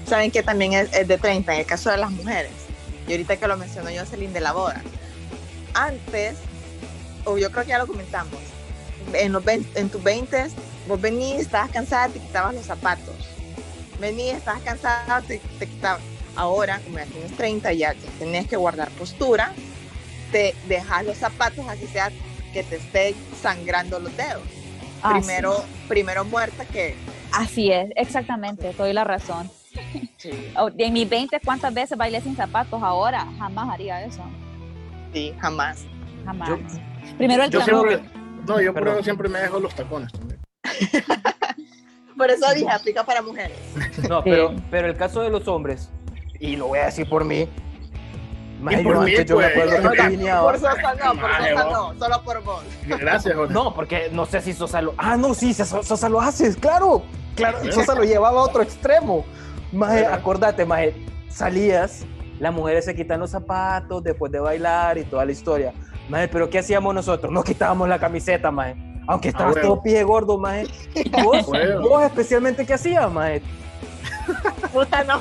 Saben 0.06 0.30
que 0.30 0.42
también 0.42 0.74
es, 0.74 0.92
es 0.92 1.08
de 1.08 1.16
30 1.16 1.54
en 1.54 1.60
el 1.60 1.66
caso 1.66 1.90
de 1.90 1.96
las 1.96 2.10
mujeres 2.10 2.50
y 3.10 3.14
ahorita 3.14 3.36
que 3.38 3.48
lo 3.48 3.56
mencionó 3.56 3.90
Jocelyn 3.90 4.32
de 4.32 4.40
la 4.40 4.52
boda. 4.52 4.80
Antes, 5.74 6.36
o 7.24 7.38
yo 7.38 7.50
creo 7.50 7.64
que 7.64 7.70
ya 7.70 7.78
lo 7.78 7.88
comentamos, 7.88 8.38
en, 9.12 9.32
los, 9.32 9.42
en 9.48 9.90
tus 9.90 10.00
20 10.00 10.46
vos 10.86 11.00
venís, 11.00 11.40
estabas 11.40 11.72
cansada, 11.72 12.08
te 12.08 12.20
quitabas 12.20 12.54
los 12.54 12.64
zapatos. 12.64 13.16
Venías, 13.98 14.38
estabas 14.38 14.62
cansada, 14.62 15.22
te, 15.22 15.40
te 15.58 15.66
quitabas. 15.66 16.00
Ahora, 16.36 16.78
como 16.84 16.98
ya 16.98 17.06
tienes 17.06 17.36
30, 17.36 17.72
ya 17.72 17.94
tenés 18.20 18.46
que 18.46 18.56
guardar 18.56 18.88
postura, 18.90 19.54
te 20.30 20.54
dejas 20.68 21.04
los 21.04 21.16
zapatos, 21.16 21.66
así 21.68 21.88
sea 21.88 22.12
que 22.52 22.62
te 22.62 22.76
esté 22.76 23.16
sangrando 23.42 23.99
los 23.99 24.16
dedos. 24.16 24.42
primero, 25.02 25.64
primero 25.88 26.25
muerta 26.25 26.64
que... 26.64 26.94
Así 27.32 27.73
es, 27.73 27.90
exactamente, 27.96 28.70
te 28.70 28.76
doy 28.76 28.92
la 28.92 29.02
razón. 29.02 29.50
En 30.78 30.92
mis 30.92 31.09
20, 31.09 31.40
¿cuántas 31.44 31.73
veces 31.73 31.97
bailé 31.97 32.20
sin 32.20 32.37
zapatos? 32.37 32.82
Ahora 32.82 33.26
jamás 33.38 33.70
haría 33.70 34.04
eso. 34.04 34.23
Sí, 35.12 35.35
jamás. 35.38 35.85
Jamás. 36.25 36.50
Primero 37.16 37.44
el 37.44 37.50
yo 37.50 37.61
siempre, 37.62 38.00
No, 38.47 38.61
yo 38.61 38.73
por 38.73 39.04
siempre 39.04 39.28
me 39.28 39.40
dejo 39.40 39.59
los 39.59 39.75
tacones 39.75 40.12
también. 40.12 40.40
por 42.16 42.30
eso 42.30 42.47
dije, 42.54 42.70
aplica 42.70 43.04
para 43.04 43.23
mujeres. 43.23 43.56
No, 44.09 44.23
pero, 44.23 44.54
pero 44.70 44.88
el 44.88 44.97
caso 44.97 45.23
de 45.23 45.30
los 45.30 45.49
hombres, 45.49 45.90
y 46.38 46.56
lo 46.56 46.68
voy 46.68 46.78
a 46.78 46.87
decir 46.87 47.09
por 47.09 47.25
mí, 47.25 47.49
y 48.61 48.82
por 48.82 49.04
mí, 49.04 49.12
yo 49.25 49.38
me 49.38 49.49
pues, 49.49 49.73
acuerdo 49.73 49.90
que 49.92 50.30
Por 50.42 50.59
Sosa 50.59 50.94
no, 50.94 51.20
por 51.20 51.30
Sosa 51.30 51.64
no, 51.64 51.99
solo 51.99 52.23
por 52.25 52.44
vos. 52.44 52.62
Gracias, 52.87 53.35
Jorge. 53.35 53.54
No, 53.54 53.75
porque 53.75 54.11
no 54.12 54.26
sé 54.26 54.40
si 54.42 54.52
Sosa 54.52 54.82
lo... 54.82 54.94
Ah, 54.99 55.16
no, 55.16 55.32
sí, 55.35 55.54
Sosa 55.54 56.09
lo 56.09 56.20
haces, 56.20 56.56
claro. 56.56 57.02
Claro, 57.37 57.59
Sosa 57.73 57.94
lo 57.94 58.04
llevaba 58.04 58.40
a 58.40 58.42
otro 58.42 58.62
extremo. 58.62 59.25
Maje, 59.72 60.06
acordate, 60.06 60.64
maje, 60.64 60.94
salías, 61.28 62.04
las 62.40 62.52
mujeres 62.52 62.84
se 62.84 62.94
quitan 62.94 63.20
los 63.20 63.30
zapatos 63.30 64.02
después 64.02 64.32
de 64.32 64.40
bailar 64.40 64.98
y 64.98 65.04
toda 65.04 65.24
la 65.24 65.32
historia. 65.32 65.72
Maje, 66.08 66.28
pero 66.28 66.50
¿qué 66.50 66.58
hacíamos 66.58 66.94
nosotros? 66.94 67.32
Nos 67.32 67.44
quitábamos 67.44 67.88
la 67.88 67.98
camiseta, 67.98 68.50
maje. 68.50 68.76
Aunque 69.06 69.28
ah, 69.28 69.30
estabas 69.30 69.60
todo 69.60 69.82
pie 69.82 70.02
gordo, 70.02 70.38
maje. 70.38 70.66
¿Vos, 71.22 71.46
¿Vos 71.82 72.04
especialmente 72.04 72.66
qué 72.66 72.74
hacías, 72.74 73.10
maje? 73.10 73.42
Puta, 74.72 75.04
no 75.04 75.20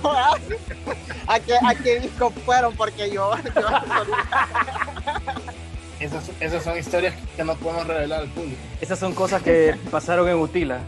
¿A 1.28 1.40
qué, 1.40 1.54
¿A 1.64 1.76
qué 1.76 2.00
disco 2.00 2.32
fueron? 2.44 2.76
Porque 2.76 3.12
yo... 3.12 3.32
esas, 6.00 6.32
esas 6.40 6.64
son 6.64 6.78
historias 6.78 7.14
que 7.36 7.44
no 7.44 7.54
podemos 7.56 7.86
revelar 7.86 8.22
al 8.22 8.30
público. 8.30 8.60
Esas 8.82 8.98
son 8.98 9.14
cosas 9.14 9.44
que 9.44 9.76
pasaron 9.92 10.28
en 10.28 10.38
Utila. 10.38 10.80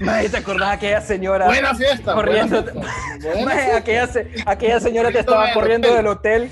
¿Te 0.00 0.36
acordás 0.36 0.72
aquella 0.72 1.00
señora? 1.00 1.46
Buena 1.46 1.72
fiesta. 1.74 2.12
Corriendo. 2.14 2.58
aquella, 3.76 4.08
aquella, 4.46 4.80
señora 4.80 5.12
te 5.12 5.20
estaba 5.20 5.52
corriendo 5.52 5.94
del 5.94 6.06
hotel. 6.06 6.50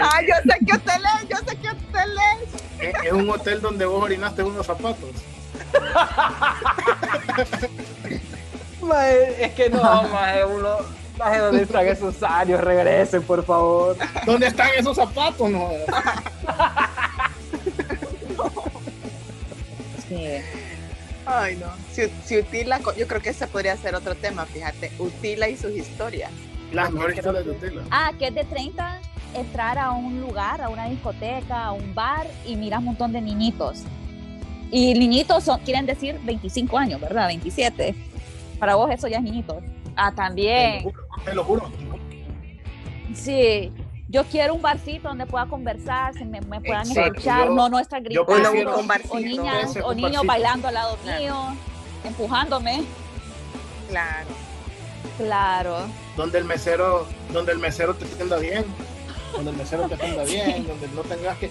Ah, 0.00 0.20
yo 0.22 0.34
sé 0.44 0.58
qué 0.66 0.74
hotel 0.74 1.02
es, 1.20 1.28
yo 1.28 1.36
sé 1.38 1.56
qué 1.56 1.70
hotel 1.70 2.10
es. 2.80 2.94
Es, 3.04 3.12
un 3.12 3.30
hotel 3.30 3.60
donde 3.60 3.86
vos 3.86 4.02
orinaste 4.02 4.42
unos 4.42 4.66
zapatos. 4.66 5.10
es 9.38 9.52
que 9.52 9.70
no, 9.70 10.02
maje, 10.08 10.44
uno. 10.44 10.78
¿Dónde 11.18 11.62
están 11.62 11.86
esos 11.86 12.20
años? 12.22 12.60
Regresen, 12.60 13.22
por 13.22 13.42
favor. 13.44 13.96
¿Dónde 14.26 14.48
están 14.48 14.70
esos 14.76 14.96
zapatos? 14.96 15.48
No. 15.48 15.70
sí. 20.08 20.42
Ay, 21.26 21.56
no. 21.56 21.66
Si, 21.92 22.02
si, 22.24 22.38
Utila, 22.38 22.80
yo 22.96 23.06
creo 23.06 23.20
que 23.20 23.30
ese 23.30 23.46
podría 23.46 23.76
ser 23.76 23.94
otro 23.94 24.14
tema, 24.14 24.44
fíjate. 24.46 24.92
Utila 24.98 25.48
y 25.48 25.56
sus 25.56 25.72
historias. 25.72 26.30
Las 26.72 26.90
mejores 26.90 27.16
historias 27.16 27.44
de 27.44 27.50
Utila. 27.52 27.82
Ah, 27.90 28.12
que 28.18 28.28
es 28.28 28.34
de 28.34 28.44
30 28.44 29.00
entrar 29.34 29.78
a 29.78 29.92
un 29.92 30.20
lugar, 30.20 30.60
a 30.60 30.68
una 30.68 30.88
discoteca, 30.88 31.64
a 31.64 31.72
un 31.72 31.94
bar 31.94 32.26
y 32.46 32.56
miras 32.56 32.80
un 32.80 32.86
montón 32.86 33.12
de 33.12 33.20
niñitos. 33.20 33.84
Y 34.70 34.94
niñitos 34.94 35.44
son, 35.44 35.60
quieren 35.60 35.86
decir 35.86 36.18
25 36.22 36.78
años, 36.78 37.00
¿verdad? 37.00 37.26
27. 37.28 37.94
Para 38.58 38.74
vos 38.74 38.90
eso 38.90 39.06
ya 39.08 39.18
es 39.18 39.22
niñitos. 39.22 39.62
Ah, 39.96 40.12
también. 40.14 40.90
Te 41.24 41.34
lo 41.34 41.44
juro. 41.44 41.70
Sí, 43.14 43.70
yo 44.12 44.24
quiero 44.24 44.54
un 44.54 44.60
barcito 44.60 45.08
donde 45.08 45.24
pueda 45.24 45.46
conversar, 45.46 46.12
se 46.12 46.26
me, 46.26 46.42
puedan 46.42 46.88
escuchar, 46.88 47.50
no 47.50 47.70
nuestra 47.70 47.98
gritando, 47.98 48.50
o 49.08 49.18
niñas 49.18 49.78
o 49.82 49.94
niños 49.94 50.22
bailando 50.26 50.68
al 50.68 50.74
lado 50.74 50.98
mío, 51.18 51.56
empujándome. 52.04 52.84
Claro. 53.88 54.28
Claro. 55.16 55.76
Donde 56.14 56.38
el 56.38 56.44
mesero, 56.44 57.06
donde 57.32 57.52
el 57.52 57.58
mesero 57.58 57.94
te 57.94 58.04
atienda 58.04 58.36
bien, 58.36 58.66
donde 59.32 59.50
el 59.50 59.56
mesero 59.56 59.88
te 59.88 59.94
atienda 59.94 60.24
bien, 60.26 60.66
donde 60.66 60.88
no 60.88 61.00
tengas 61.02 61.38
que 61.38 61.50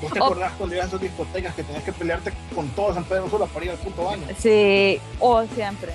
¿Vos 0.00 0.12
te 0.12 0.18
acordás 0.18 0.52
cuando 0.52 0.74
ibas 0.74 0.86
a 0.86 0.88
esas 0.88 1.00
discotecas 1.02 1.54
que 1.54 1.62
tenías 1.62 1.84
que 1.84 1.92
pelearte 1.92 2.32
con 2.54 2.68
todos 2.70 2.96
en 2.96 3.04
Pedro 3.04 3.28
Sula 3.28 3.46
para 3.46 3.64
ir 3.64 3.70
al 3.70 3.78
punto 3.78 4.04
baño? 4.04 4.22
Sí, 4.38 5.00
o 5.18 5.36
oh, 5.36 5.46
siempre. 5.54 5.92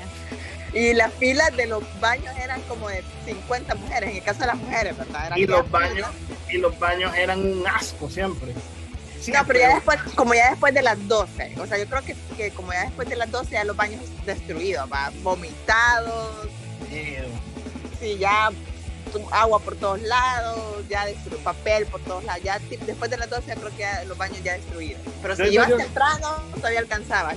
Y 0.74 0.94
las 0.94 1.14
filas 1.14 1.56
de 1.56 1.66
los 1.66 1.84
baños 2.00 2.34
eran 2.42 2.62
como 2.62 2.90
de 2.90 3.04
50 3.26 3.76
mujeres, 3.76 4.10
en 4.10 4.18
el 4.18 4.24
caso 4.24 4.42
de 4.42 4.48
las 4.48 4.58
mujeres, 4.58 4.98
¿verdad? 4.98 5.36
y 5.36 5.46
los 5.46 5.70
baños, 5.70 6.08
y 6.50 6.58
los 6.58 6.78
baños 6.80 7.14
eran 7.16 7.40
un 7.40 7.66
asco 7.68 8.10
siempre. 8.10 8.54
no, 8.54 9.46
pero 9.48 9.60
ya 9.60 9.76
después, 9.76 10.00
como 10.16 10.34
ya 10.34 10.52
después 10.52 10.74
de 10.74 10.82
las 10.82 11.08
12, 11.08 11.56
o 11.60 11.66
sea, 11.66 11.78
yo 11.78 11.86
creo 11.88 12.04
que, 12.04 12.16
que 12.38 12.52
como 12.52 12.72
ya 12.72 12.84
después 12.84 13.10
de 13.10 13.16
las 13.16 13.32
12 13.32 13.52
ya 13.52 13.64
los 13.64 13.76
baños 13.76 14.02
destruidos, 14.26 14.90
¿va? 14.92 15.12
vomitados. 15.24 16.48
Sí, 18.00 18.18
ya 18.18 18.52
agua 19.32 19.60
por 19.60 19.76
todos 19.76 20.02
lados, 20.02 20.88
ya 20.88 21.06
destruido 21.06 21.40
papel 21.44 21.86
por 21.88 22.02
todos 22.02 22.24
lados. 22.24 22.44
Ya 22.44 22.60
después 22.60 23.10
de 23.10 23.18
las 23.18 23.30
12 23.30 23.56
creo 23.56 23.76
que 23.76 24.06
los 24.08 24.18
baños 24.18 24.42
ya 24.44 24.54
destruidos. 24.54 25.02
Pero 25.22 25.36
si 25.36 25.44
ibas 25.44 25.76
temprano, 25.76 26.44
todavía 26.56 26.80
alcanzabas. 26.80 27.36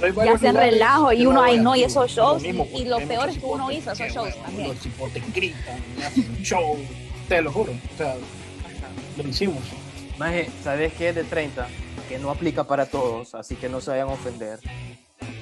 Ya 0.00 0.32
hacen 0.34 0.56
relajo 0.56 1.12
y 1.12 1.26
uno, 1.26 1.42
ahí 1.42 1.58
no, 1.58 1.76
y 1.76 1.84
esos 1.84 2.10
shows, 2.10 2.42
y, 2.44 2.52
lo 2.84 2.98
peor 2.98 3.28
es 3.28 3.38
que 3.38 3.46
uno 3.46 3.70
hizo 3.70 3.92
esos 3.92 4.12
shows 4.12 4.34
también. 4.42 4.68
Los 4.68 5.12
te 5.12 5.20
gritan, 5.34 5.80
hacen 6.04 6.42
show, 6.42 6.78
te 7.28 7.42
lo 7.42 7.52
juro, 7.52 7.72
o 7.72 7.96
sea, 7.96 8.14
lo 9.16 9.28
hicimos. 9.28 9.62
Maje, 10.18 10.50
¿sabes 10.62 10.92
qué 10.94 11.10
es 11.10 11.14
de 11.14 11.24
30? 11.24 11.66
Que 12.08 12.18
no 12.18 12.30
aplica 12.30 12.64
para 12.64 12.86
todos, 12.86 13.34
así 13.34 13.56
que 13.56 13.68
no 13.68 13.80
se 13.80 13.90
vayan 13.90 14.08
a 14.08 14.12
ofender. 14.12 14.58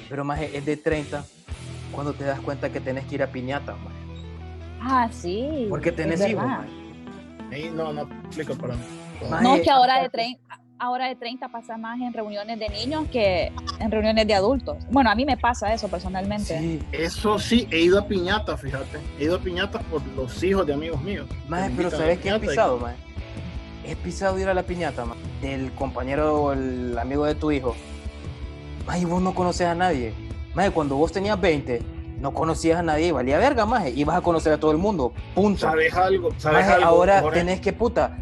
Pero 0.09 0.25
Maje, 0.25 0.57
es 0.57 0.65
de 0.65 0.77
30 0.77 1.25
cuando 1.93 2.13
te 2.13 2.25
das 2.25 2.41
cuenta 2.41 2.71
que 2.71 2.81
tenés 2.81 3.05
que 3.07 3.17
ir 3.17 3.23
a 3.23 3.33
piñata, 3.33 3.75
Maje. 3.77 3.97
Ah, 4.81 5.09
sí. 5.13 5.67
Porque 5.69 5.93
tenés 5.93 6.27
hijos, 6.29 6.45
no, 7.75 7.93
no 7.93 8.03
aplica 8.03 8.55
para 8.55 8.75
mí. 8.75 8.83
No, 9.43 9.57
es 9.57 9.63
que 9.63 9.71
ahora 9.71 10.03
de 10.03 10.09
30, 10.09 10.61
ahora 10.79 11.09
de 11.09 11.17
30 11.17 11.49
pasa 11.49 11.77
más 11.77 12.01
en 12.01 12.13
reuniones 12.13 12.59
de 12.59 12.69
niños 12.69 13.07
que 13.11 13.53
en 13.81 13.91
reuniones 13.91 14.27
de 14.27 14.35
adultos. 14.35 14.77
Bueno, 14.91 15.11
a 15.11 15.15
mí 15.15 15.25
me 15.25 15.37
pasa 15.37 15.73
eso 15.73 15.89
personalmente. 15.89 16.59
Sí, 16.59 16.83
eso 16.93 17.39
sí, 17.39 17.69
he 17.71 17.81
ido 17.81 17.99
a 17.99 18.07
piñata, 18.07 18.57
fíjate. 18.57 18.99
He 19.19 19.25
ido 19.25 19.37
a 19.37 19.39
piñatas 19.39 19.83
por 19.85 20.07
los 20.09 20.43
hijos 20.43 20.67
de 20.67 20.75
amigos 20.75 21.03
míos. 21.03 21.27
Más, 21.49 21.71
pero 21.77 21.91
¿sabes 21.91 22.19
qué 22.19 22.31
he 22.31 22.39
pisado, 22.39 22.79
más? 22.79 22.95
He 23.85 23.97
pisado 23.97 24.39
ir 24.39 24.49
a 24.49 24.55
la 24.55 24.63
piñata, 24.63 25.05
más. 25.05 25.17
Del 25.41 25.73
compañero 25.73 26.43
o 26.43 26.53
el 26.53 26.97
amigo 26.99 27.25
de 27.25 27.35
tu 27.35 27.51
hijo. 27.51 27.75
Más, 28.87 29.01
y 29.01 29.05
vos 29.05 29.21
no 29.21 29.35
conoces 29.35 29.67
a 29.67 29.75
nadie. 29.75 30.13
Más, 30.55 30.71
cuando 30.71 30.97
vos 30.97 31.13
tenías 31.13 31.41
20, 31.41 31.83
no 32.21 32.35
conocías 32.35 32.79
a 32.79 32.83
nadie, 32.83 33.13
valía 33.13 33.39
verga, 33.39 33.65
más. 33.65 33.89
Ibas 33.89 34.17
a 34.17 34.21
conocer 34.21 34.53
a 34.53 34.59
todo 34.59 34.73
el 34.73 34.79
mundo. 34.79 35.13
Punto. 35.35 35.61
¿Sabes 35.61 35.95
algo? 35.95 36.31
¿Sabes 36.37 36.67
algo? 36.67 36.87
Ahora 36.87 37.31
tenés 37.31 37.61
que, 37.61 37.73
puta, 37.73 38.17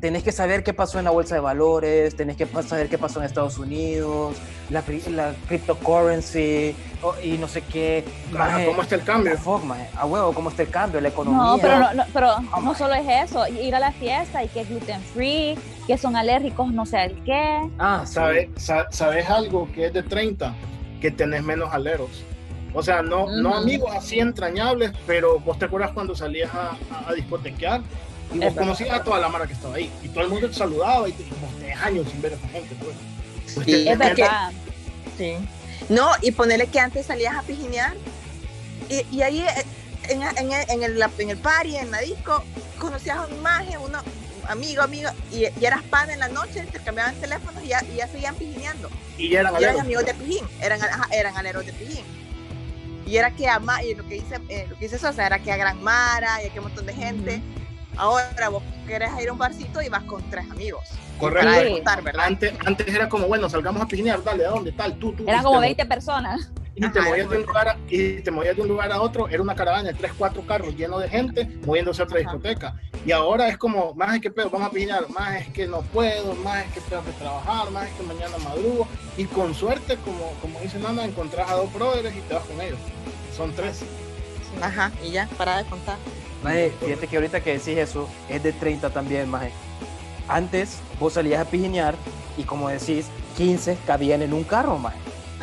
tenés 0.00 0.22
que 0.22 0.32
saber 0.32 0.62
qué 0.62 0.72
pasó 0.72 0.98
en 0.98 1.04
la 1.04 1.10
bolsa 1.10 1.34
de 1.34 1.40
valores, 1.40 2.16
tenés 2.16 2.36
que 2.36 2.46
saber 2.46 2.88
qué 2.88 2.98
pasó 2.98 3.20
en 3.20 3.26
Estados 3.26 3.58
Unidos, 3.58 4.36
la, 4.70 4.84
la 5.10 5.34
cryptocurrency 5.48 6.74
y 7.22 7.38
no 7.38 7.48
sé 7.48 7.62
qué. 7.62 8.04
¿Cómo 8.66 8.82
está 8.82 8.94
el 8.94 9.02
cambio? 9.02 9.34
a 9.96 10.06
huevo, 10.06 10.32
¿cómo 10.32 10.50
está 10.50 10.62
el 10.62 10.70
cambio? 10.70 11.00
La 11.00 11.08
economía. 11.08 11.42
No, 11.42 11.58
pero 11.58 11.94
no, 11.94 12.04
pero 12.12 12.36
oh, 12.52 12.60
no 12.60 12.74
solo 12.74 12.94
es 12.94 13.30
eso, 13.30 13.46
ir 13.48 13.74
a 13.74 13.80
la 13.80 13.92
fiesta 13.92 14.44
y 14.44 14.48
que 14.48 14.60
es 14.60 14.68
gluten 14.68 15.00
free, 15.00 15.58
que 15.86 15.98
son 15.98 16.16
alérgicos, 16.16 16.72
no 16.72 16.86
sé 16.86 17.04
el 17.04 17.24
qué. 17.24 17.70
Ah, 17.78 18.04
¿sabes, 18.06 18.48
¿sabes 18.90 19.28
algo 19.28 19.70
que 19.72 19.86
es 19.86 19.92
de 19.92 20.02
30? 20.02 20.54
Que 21.00 21.10
tenés 21.10 21.42
menos 21.42 21.72
aleros. 21.72 22.24
O 22.76 22.82
sea, 22.82 23.02
no, 23.02 23.30
no 23.30 23.54
amigos 23.54 23.92
así 23.94 24.18
entrañables, 24.18 24.92
pero 25.06 25.38
vos 25.38 25.58
te 25.58 25.66
acuerdas 25.66 25.92
cuando 25.92 26.16
salías 26.16 26.50
a, 26.52 26.76
a 27.08 27.12
discotequear 27.14 27.82
y 28.32 28.38
vos 28.38 28.54
conocías 28.54 28.90
a 28.90 29.04
toda 29.04 29.20
la 29.20 29.28
mara 29.28 29.46
que 29.46 29.52
estaba 29.52 29.76
ahí. 29.76 29.90
Y 30.02 30.08
todo 30.08 30.24
el 30.24 30.30
mundo 30.30 30.48
te 30.48 30.54
saludaba 30.54 31.08
y 31.08 31.12
te 31.12 31.24
como 31.24 31.48
años 31.82 32.06
sin 32.10 32.22
ver 32.22 32.32
a 32.32 32.36
esa 32.36 32.48
gente. 32.48 32.74
Pues. 32.76 32.96
pues 33.54 33.66
sí, 33.66 33.88
es 33.88 33.98
verdad. 33.98 34.52
Sí. 35.16 35.36
No, 35.88 36.10
y 36.22 36.30
ponerle 36.32 36.66
que 36.66 36.80
antes 36.80 37.06
salías 37.06 37.36
a 37.36 37.42
pijinear 37.42 37.94
y, 38.88 39.16
y 39.16 39.22
ahí 39.22 39.40
eh, 39.40 39.64
en, 40.08 40.22
en, 40.22 40.52
en, 40.52 40.82
el, 40.82 41.02
en 41.18 41.30
el 41.30 41.38
party, 41.38 41.76
en 41.76 41.90
la 41.90 42.00
disco, 42.00 42.42
conocías 42.78 43.18
a 43.18 43.26
un 43.26 43.34
imagen, 43.34 43.78
uno, 43.80 43.98
amigo, 44.48 44.82
amigo, 44.82 45.10
y, 45.32 45.44
y, 45.44 45.64
eras 45.64 45.82
pan 45.82 46.10
en 46.10 46.20
la 46.20 46.28
noche, 46.28 46.66
te 46.70 46.78
cambiaban 46.80 47.14
teléfonos 47.16 47.62
y 47.62 47.68
ya, 47.68 47.82
y 47.92 47.96
ya 47.96 48.08
seguían 48.08 48.34
pijineando. 48.34 48.90
Y 49.16 49.30
ya 49.30 49.40
eran, 49.40 49.54
y 49.60 49.64
eran 49.64 49.80
amigos 49.80 50.04
de 50.04 50.14
pijín, 50.14 50.44
eran, 50.60 50.80
eran 51.12 51.36
aleros 51.36 51.64
de 51.66 51.72
pijín. 51.72 52.04
Y 53.06 53.16
era 53.16 53.30
que 53.30 53.48
ama, 53.48 53.82
y 53.82 53.94
lo 53.94 54.06
que 54.06 54.14
dice, 54.14 54.40
eh, 54.48 54.66
lo 54.68 54.76
que 54.76 54.86
dice 54.86 54.98
Sosa 54.98 55.26
era 55.26 55.38
que 55.38 55.52
a 55.52 55.56
Gran 55.56 55.82
Mara 55.82 56.42
y 56.42 56.46
a 56.46 56.52
que 56.52 56.58
un 56.58 56.66
montón 56.66 56.86
de 56.86 56.94
gente. 56.94 57.42
Ahora 57.96 58.48
vos 58.48 58.62
querés 58.86 59.10
ir 59.20 59.28
a 59.28 59.32
un 59.32 59.38
barcito 59.38 59.80
y 59.82 59.88
vas 59.88 60.02
con 60.04 60.22
tres 60.30 60.50
amigos. 60.50 60.84
Correcto. 61.18 61.90
Antes, 62.18 62.52
antes 62.64 62.88
era 62.88 63.08
como, 63.08 63.28
bueno, 63.28 63.48
salgamos 63.48 63.82
a 63.82 63.86
pinear, 63.86 64.22
dale, 64.22 64.46
¿a 64.46 64.50
dónde? 64.50 64.72
Tal, 64.72 64.94
tú, 64.98 65.12
tú. 65.12 65.24
Eran 65.26 65.42
como 65.42 65.60
20 65.60 65.86
personas. 65.86 66.50
Y 66.76 66.88
te, 66.88 67.00
movías 67.00 67.30
de 67.30 67.38
un 67.38 67.46
lugar 67.46 67.68
a, 67.68 67.78
y 67.88 68.20
te 68.20 68.30
movías 68.32 68.56
de 68.56 68.62
un 68.62 68.68
lugar 68.68 68.90
a 68.90 69.00
otro, 69.00 69.28
era 69.28 69.40
una 69.40 69.54
caravana 69.54 69.90
de 69.90 69.94
tres, 69.94 70.10
cuatro 70.18 70.44
carros 70.44 70.74
llenos 70.74 71.00
de 71.00 71.08
gente 71.08 71.48
moviéndose 71.64 72.02
a 72.02 72.04
otra 72.04 72.18
discoteca. 72.18 72.74
Y 73.06 73.12
ahora 73.12 73.48
es 73.48 73.58
como, 73.58 73.94
más 73.94 74.16
es 74.16 74.20
que 74.20 74.30
pedo, 74.30 74.50
vamos 74.50 74.68
a 74.68 74.70
piñar, 74.72 75.08
más 75.10 75.42
es 75.42 75.48
que 75.50 75.68
no 75.68 75.82
puedo, 75.82 76.34
más 76.34 76.66
es 76.66 76.72
que 76.72 76.80
tengo 76.80 77.04
que 77.04 77.12
trabajar, 77.12 77.70
más 77.70 77.86
es 77.86 77.94
que 77.94 78.02
mañana 78.02 78.36
madrugo. 78.38 78.88
Y 79.16 79.24
con 79.26 79.54
suerte, 79.54 79.96
como, 80.04 80.32
como 80.42 80.58
dice 80.60 80.80
Nana, 80.80 81.04
encontrás 81.04 81.48
a 81.48 81.54
dos 81.54 81.72
brothers 81.72 82.16
y 82.16 82.20
te 82.22 82.34
vas 82.34 82.44
con 82.44 82.60
ellos. 82.60 82.78
Son 83.36 83.52
tres. 83.52 83.84
Ajá, 84.60 84.92
y 85.02 85.10
ya, 85.10 85.28
para 85.36 85.62
de 85.62 85.68
contar. 85.68 85.96
Maje, 86.42 86.72
fíjate 86.84 87.06
que 87.06 87.16
ahorita 87.16 87.40
que 87.40 87.52
decís 87.52 87.78
eso, 87.78 88.08
es 88.28 88.42
de 88.42 88.52
30 88.52 88.90
también, 88.90 89.28
maje. 89.30 89.50
Antes 90.28 90.78
vos 91.00 91.14
salías 91.14 91.40
a 91.40 91.50
pijinear 91.50 91.94
y 92.36 92.44
como 92.44 92.68
decís, 92.68 93.06
15 93.36 93.78
cabían 93.86 94.22
en 94.22 94.32
un 94.32 94.44
carro, 94.44 94.78
maje. 94.78 94.98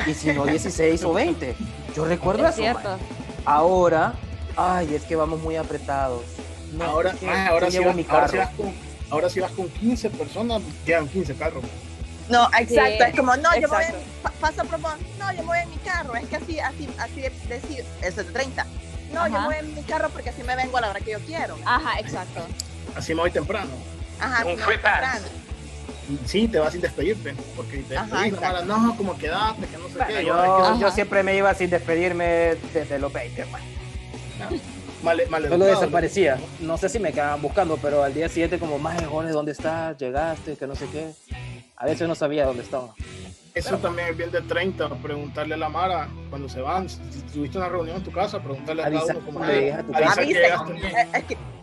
Y 0.05 0.13
si 0.13 0.31
no, 0.31 0.45
16 0.45 1.03
o 1.03 1.13
20. 1.13 1.55
Yo 1.95 2.05
recuerdo 2.05 2.47
eso, 2.47 2.57
cierto. 2.57 2.97
Ahora, 3.45 4.13
ay, 4.55 4.93
es 4.93 5.03
que 5.03 5.15
vamos 5.15 5.41
muy 5.41 5.55
apretados. 5.55 6.23
ahora, 6.79 7.15
ahora, 7.49 7.71
si 7.71 7.79
vas, 7.79 7.95
con, 8.55 8.73
ahora 9.09 9.29
si 9.29 9.39
vas 9.39 9.51
con 9.51 9.69
15 9.69 10.09
personas, 10.11 10.61
quedan 10.85 11.07
15 11.07 11.35
carros. 11.35 11.63
No, 12.29 12.47
exacto, 12.57 13.03
es 13.03 13.15
como, 13.15 13.35
no, 13.35 13.59
yo 13.59 13.67
voy 13.67 13.83
en, 13.83 13.95
paso 14.39 14.63
no, 15.19 15.33
yo 15.33 15.43
voy 15.43 15.59
en 15.59 15.69
mi 15.69 15.77
carro, 15.77 16.15
es 16.15 16.27
que 16.29 16.35
así, 16.37 16.59
así, 16.59 16.87
así 16.97 17.21
decir, 17.21 17.83
eso 18.01 18.21
es 18.21 18.27
de 18.27 18.31
30 18.31 18.65
no, 19.13 19.27
yo 19.27 19.41
voy 19.43 19.55
en 19.59 19.73
mi 19.73 19.83
carro 19.83 20.09
porque 20.09 20.29
así 20.29 20.43
me 20.43 20.55
vengo 20.55 20.77
a 20.77 20.81
la 20.81 20.89
hora 20.89 20.99
que 20.99 21.11
yo 21.11 21.19
quiero. 21.19 21.57
Ajá, 21.65 21.99
exacto. 21.99 22.41
Así 22.95 23.13
me 23.13 23.21
voy 23.21 23.31
temprano. 23.31 23.71
Ajá, 24.19 24.45
un 24.45 24.57
free 24.57 24.77
pass. 24.77 25.21
Sí, 26.25 26.47
te 26.47 26.59
vas 26.59 26.73
sin 26.73 26.81
despedirte, 26.81 27.33
porque 27.55 27.77
te 27.77 27.93
despedís, 27.93 28.33
no, 28.65 28.95
como 28.97 29.17
quedate, 29.17 29.65
que 29.65 29.77
no 29.77 29.87
sé 29.87 29.99
qué. 30.07 30.25
Yo, 30.25 30.79
yo, 30.79 30.91
siempre 30.91 31.23
me 31.23 31.35
iba 31.37 31.53
sin 31.53 31.69
despedirme 31.69 32.57
desde 32.73 32.99
los 32.99 33.13
20, 33.13 33.45
man. 33.45 33.61
Mal, 35.03 35.21
mal 35.29 35.47
Solo 35.47 35.65
desaparecía. 35.65 36.37
No 36.59 36.77
sé 36.77 36.89
si 36.89 36.99
me 36.99 37.11
quedaban 37.11 37.41
buscando, 37.41 37.77
pero 37.77 38.03
al 38.03 38.13
día 38.13 38.29
siguiente 38.29 38.59
como, 38.59 38.77
más 38.77 39.01
¿dónde 39.31 39.51
estás? 39.51 39.97
Llegaste, 39.97 40.55
que 40.55 40.67
no 40.67 40.75
sé 40.75 40.87
qué. 40.91 41.11
A 41.77 41.85
veces 41.85 42.07
no 42.07 42.15
sabía 42.15 42.45
dónde 42.45 42.63
estaba. 42.63 42.93
Eso 43.53 43.77
también 43.77 44.09
es 44.09 44.17
bien 44.17 44.31
de 44.31 44.41
30, 44.41 44.89
preguntarle 45.01 45.55
a 45.55 45.57
la 45.57 45.69
Mara 45.69 46.07
cuando 46.29 46.47
se 46.47 46.61
van, 46.61 46.87
si 46.89 46.99
tuviste 47.33 47.57
una 47.57 47.67
reunión 47.67 47.97
en 47.97 48.03
tu 48.03 48.11
casa, 48.11 48.41
preguntarle 48.41 48.83
a 48.83 48.89
cada 48.89 49.05
uno 49.05 49.19
cómo 49.25 49.45
es. 49.45 49.75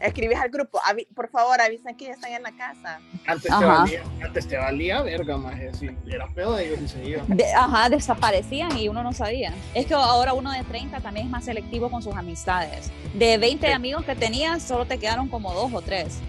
escribes 0.01 0.39
al 0.39 0.51
grupo, 0.51 0.81
por 1.15 1.31
favor, 1.31 1.61
avisen 1.61 1.97
que 1.97 2.07
ya 2.07 2.13
están 2.13 2.33
en 2.33 2.43
la 2.43 2.53
casa. 2.53 3.01
Antes 3.27 3.51
te, 3.59 3.65
valía, 3.65 4.03
antes 4.23 4.49
te 4.49 4.57
valía 4.59 5.03
verga, 5.03 5.39
más 5.39 5.59
decir, 5.59 5.97
era 6.07 6.29
pedo 6.35 6.57
de 6.57 6.67
ellos 6.67 6.81
y 6.83 6.89
se 6.89 7.05
iban. 7.05 7.27
ajá, 7.57 7.89
desaparecían 7.89 8.77
y 8.77 8.89
uno 8.89 9.03
no 9.03 9.13
sabía. 9.13 9.55
Es 9.75 9.87
que 9.87 9.95
ahora 9.95 10.35
uno 10.35 10.53
de 10.53 10.65
30 10.65 11.01
también 11.01 11.27
es 11.27 11.33
más 11.33 11.47
selectivo 11.47 11.91
con 11.91 12.03
sus 12.03 12.15
amistades. 12.15 12.93
De 13.15 13.39
20 13.39 13.73
amigos 13.73 14.05
que 14.05 14.15
tenías, 14.15 14.63
solo 14.63 14.85
te 14.85 14.99
quedaron 14.99 15.29
como 15.29 15.55
dos 15.55 15.73
o 15.73 15.81
tres. 15.81 16.21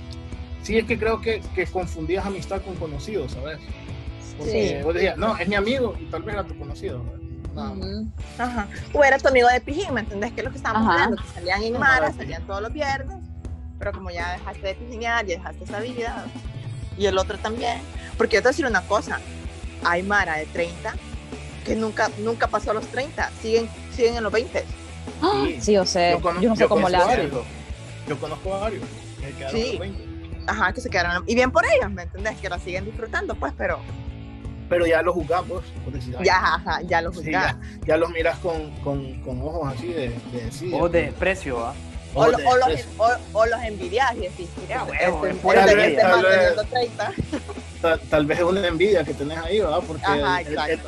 Sí, 0.63 0.77
es 0.77 0.85
que 0.85 0.97
creo 0.97 1.21
que, 1.21 1.41
que 1.55 1.65
confundías 1.67 2.25
amistad 2.25 2.61
con 2.61 2.75
conocidos, 2.75 3.33
¿sabes? 3.33 3.59
Porque 4.39 4.81
vos 4.83 4.93
decías, 4.93 5.17
no, 5.17 5.37
es 5.37 5.47
mi 5.47 5.55
amigo 5.55 5.95
y 5.99 6.05
tal 6.05 6.23
vez 6.23 6.33
era 6.33 6.43
tu 6.43 6.57
conocido. 6.57 7.03
Ajá. 8.37 8.67
O 8.93 9.03
era 9.03 9.17
tu 9.17 9.27
amigo 9.27 9.47
de 9.49 9.59
pijín, 9.59 9.93
¿me 9.93 10.01
entendés? 10.01 10.31
Que 10.31 10.41
es 10.41 10.45
lo 10.45 10.51
que 10.51 10.57
estábamos 10.57 10.89
hablando, 10.89 11.21
que 11.21 11.27
salían 11.33 11.63
en 11.63 11.77
Mara, 11.77 12.11
salían 12.13 12.45
todos 12.47 12.61
los 12.61 12.71
viernes, 12.71 13.17
pero 13.77 13.91
como 13.91 14.09
ya 14.11 14.33
dejaste 14.33 14.67
de 14.67 14.75
pijinear, 14.75 15.25
ya 15.25 15.37
dejaste 15.37 15.63
esa 15.65 15.79
vida, 15.79 16.25
y 16.97 17.05
el 17.05 17.17
otro 17.17 17.37
también. 17.37 17.79
Porque 18.17 18.35
yo 18.35 18.41
te 18.41 18.47
voy 18.47 18.49
a 18.49 18.51
decir 18.51 18.65
una 18.65 18.81
cosa, 18.81 19.19
hay 19.83 20.03
Mara 20.03 20.37
de 20.37 20.45
30 20.45 20.93
que 21.65 21.75
nunca, 21.75 22.09
nunca 22.19 22.47
pasó 22.47 22.71
a 22.71 22.73
los 22.73 22.87
30, 22.87 23.29
siguen, 23.41 23.69
siguen 23.93 24.15
en 24.15 24.23
los 24.23 24.31
20. 24.31 24.63
Sí, 25.59 25.73
yo 25.73 25.85
sé, 25.85 26.17
yo, 26.21 26.49
no 26.49 26.55
sé 26.55 26.67
cómo 26.67 26.87
la 26.87 27.27
Yo 28.07 28.17
conozco 28.19 28.55
a 28.55 28.59
varios 28.59 28.83
que 29.19 29.31
quedaron 29.33 29.59
sí. 29.59 29.71
los 29.71 29.79
20. 29.79 30.09
Ajá, 30.47 30.73
que 30.73 30.81
se 30.81 30.89
quedaron, 30.89 31.23
y 31.27 31.35
bien 31.35 31.51
por 31.51 31.65
ellos, 31.65 31.91
¿me 31.91 32.03
entendés? 32.03 32.37
Que 32.37 32.49
la 32.49 32.57
siguen 32.57 32.85
disfrutando, 32.85 33.35
pues, 33.35 33.53
pero 33.57 33.79
pero 34.69 34.85
ya 34.85 35.01
los 35.01 35.15
juzgamos. 35.15 35.63
Ya, 36.23 36.37
ajá, 36.37 36.81
ya 36.83 37.01
los 37.01 37.15
juzgamos. 37.15 37.55
ya, 37.85 37.97
los 37.97 38.09
miras 38.11 38.37
con, 38.39 38.69
con, 38.81 39.19
con, 39.21 39.41
ojos 39.41 39.73
así 39.73 39.87
de, 39.87 40.09
de 40.09 40.75
Ojos 40.75 40.91
de 40.91 41.01
desprecio, 41.03 41.59
¿ah? 41.59 41.73
O, 42.15 42.25
los, 42.25 42.41
o, 43.33 43.45
los 43.45 43.63
envidias 43.63 44.15
y 44.15 44.21
decís, 44.21 44.49
ya, 44.67 44.83
huevo, 44.83 45.27
este, 45.27 45.53
tal, 45.53 45.75
vez, 45.75 45.97
tal, 46.01 46.23
vez, 46.23 48.09
tal, 48.09 48.25
vez 48.25 48.39
es 48.39 48.43
una 48.43 48.67
envidia 48.67 49.03
que 49.03 49.13
tenés 49.13 49.37
ahí, 49.37 49.59
¿verdad? 49.59 49.79
Porque 49.85 50.03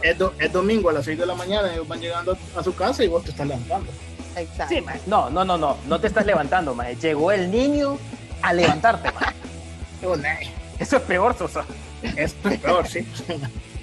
es, 0.01 0.17
es, 0.39 0.51
domingo 0.51 0.89
a 0.89 0.93
las 0.93 1.05
6 1.05 1.19
de 1.19 1.25
la 1.27 1.35
mañana, 1.35 1.71
ellos 1.71 1.87
van 1.87 2.01
llegando 2.01 2.35
a 2.55 2.63
su 2.63 2.73
casa 2.73 3.03
y 3.03 3.07
vos 3.07 3.23
te 3.23 3.29
estás 3.29 3.47
levantando. 3.47 3.91
Exacto. 4.35 4.73
Sí, 4.73 4.83
no, 5.05 5.29
no, 5.29 5.45
no, 5.45 5.59
no, 5.59 5.77
no 5.85 5.99
te 5.99 6.07
estás 6.07 6.25
levantando, 6.25 6.73
más. 6.73 6.99
Llegó 6.99 7.31
el 7.31 7.51
niño 7.51 7.99
a 8.41 8.53
levantarte, 8.53 9.11
más. 9.11 9.33
Eso 10.79 10.97
es 10.97 11.03
peor, 11.03 11.37
Sosa. 11.37 11.65
Esto 12.15 12.49
es 12.49 12.59
peor, 12.59 12.87
sí. 12.87 13.05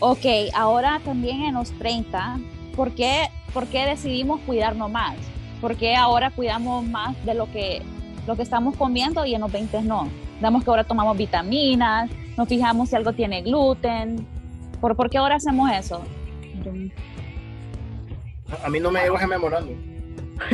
Ok, 0.00 0.26
ahora 0.54 1.00
también 1.04 1.42
en 1.42 1.54
los 1.54 1.70
30, 1.72 2.38
¿por 2.76 2.92
qué, 2.92 3.28
¿por 3.52 3.66
qué 3.66 3.84
decidimos 3.84 4.40
cuidarnos 4.42 4.90
más? 4.90 5.16
¿Por 5.60 5.76
qué 5.76 5.96
ahora 5.96 6.30
cuidamos 6.30 6.84
más 6.84 7.16
de 7.24 7.34
lo 7.34 7.50
que, 7.50 7.82
lo 8.26 8.36
que 8.36 8.42
estamos 8.42 8.76
comiendo 8.76 9.24
y 9.26 9.34
en 9.34 9.40
los 9.40 9.50
20 9.50 9.82
no? 9.82 10.08
Damos 10.40 10.62
que 10.62 10.70
ahora 10.70 10.84
tomamos 10.84 11.16
vitaminas, 11.16 12.10
nos 12.36 12.48
fijamos 12.48 12.90
si 12.90 12.96
algo 12.96 13.12
tiene 13.12 13.42
gluten. 13.42 14.24
¿Por, 14.80 14.94
¿por 14.94 15.10
qué 15.10 15.18
ahora 15.18 15.36
hacemos 15.36 15.68
eso? 15.72 16.02
A 18.62 18.68
mí 18.68 18.78
no 18.78 18.92
me 18.92 19.02
llevas 19.02 19.26
memorando. 19.26 19.72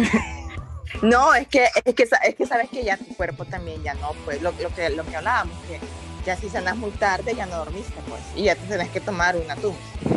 no, 1.02 1.35
es 1.35 1.47
que, 1.49 1.66
es 1.85 1.94
que, 1.94 2.04
es 2.04 2.35
que 2.35 2.47
sabes 2.47 2.71
que 2.71 2.83
ya 2.83 2.97
tu 2.97 3.14
cuerpo 3.14 3.44
también 3.44 3.83
ya 3.83 3.92
no, 3.94 4.12
pues 4.25 4.40
lo, 4.40 4.52
lo 4.52 4.75
que, 4.75 4.88
lo 4.88 5.04
que 5.04 5.16
hablábamos, 5.16 5.54
que 5.68 5.78
ya 6.25 6.37
si 6.37 6.49
cenas 6.49 6.76
muy 6.76 6.90
tarde 6.93 7.35
ya 7.35 7.47
no 7.47 7.59
dormiste, 7.59 7.95
pues, 8.09 8.23
y 8.35 8.45
ya 8.45 8.57
te 8.57 8.66
tenés 8.66 8.88
que 8.90 9.00
tomar 9.00 9.37
una 9.37 9.57
tú. 9.57 9.75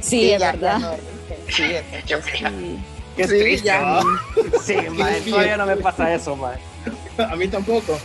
Sí, 0.00 0.32
es 0.32 0.40
verdad. 0.40 0.98
sí, 1.48 1.62
es, 1.62 1.84
sí. 2.06 2.78
Qué 3.16 3.26
triste, 3.26 3.66
ya. 3.66 4.02
Sí, 4.62 4.76
madre, 4.90 5.20
todavía 5.22 5.56
no 5.56 5.64
me 5.64 5.76
pasa 5.76 6.12
eso, 6.12 6.36
madre. 6.36 6.60
A 7.30 7.34
mí 7.36 7.48
tampoco. 7.48 7.98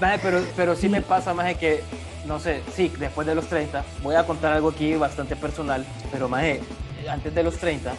Madre, 0.00 0.20
pero, 0.22 0.44
pero 0.54 0.76
sí 0.76 0.88
me 0.88 1.02
pasa, 1.02 1.34
más 1.34 1.56
que, 1.56 1.82
no 2.24 2.38
sé, 2.38 2.62
sí, 2.76 2.92
después 2.98 3.26
de 3.26 3.34
los 3.34 3.48
30, 3.48 3.84
voy 4.02 4.14
a 4.14 4.24
contar 4.24 4.52
algo 4.52 4.68
aquí 4.68 4.94
bastante 4.94 5.34
personal, 5.34 5.84
pero 6.12 6.28
más 6.28 6.44
antes 7.10 7.34
de 7.34 7.42
los 7.42 7.56
30, 7.58 7.94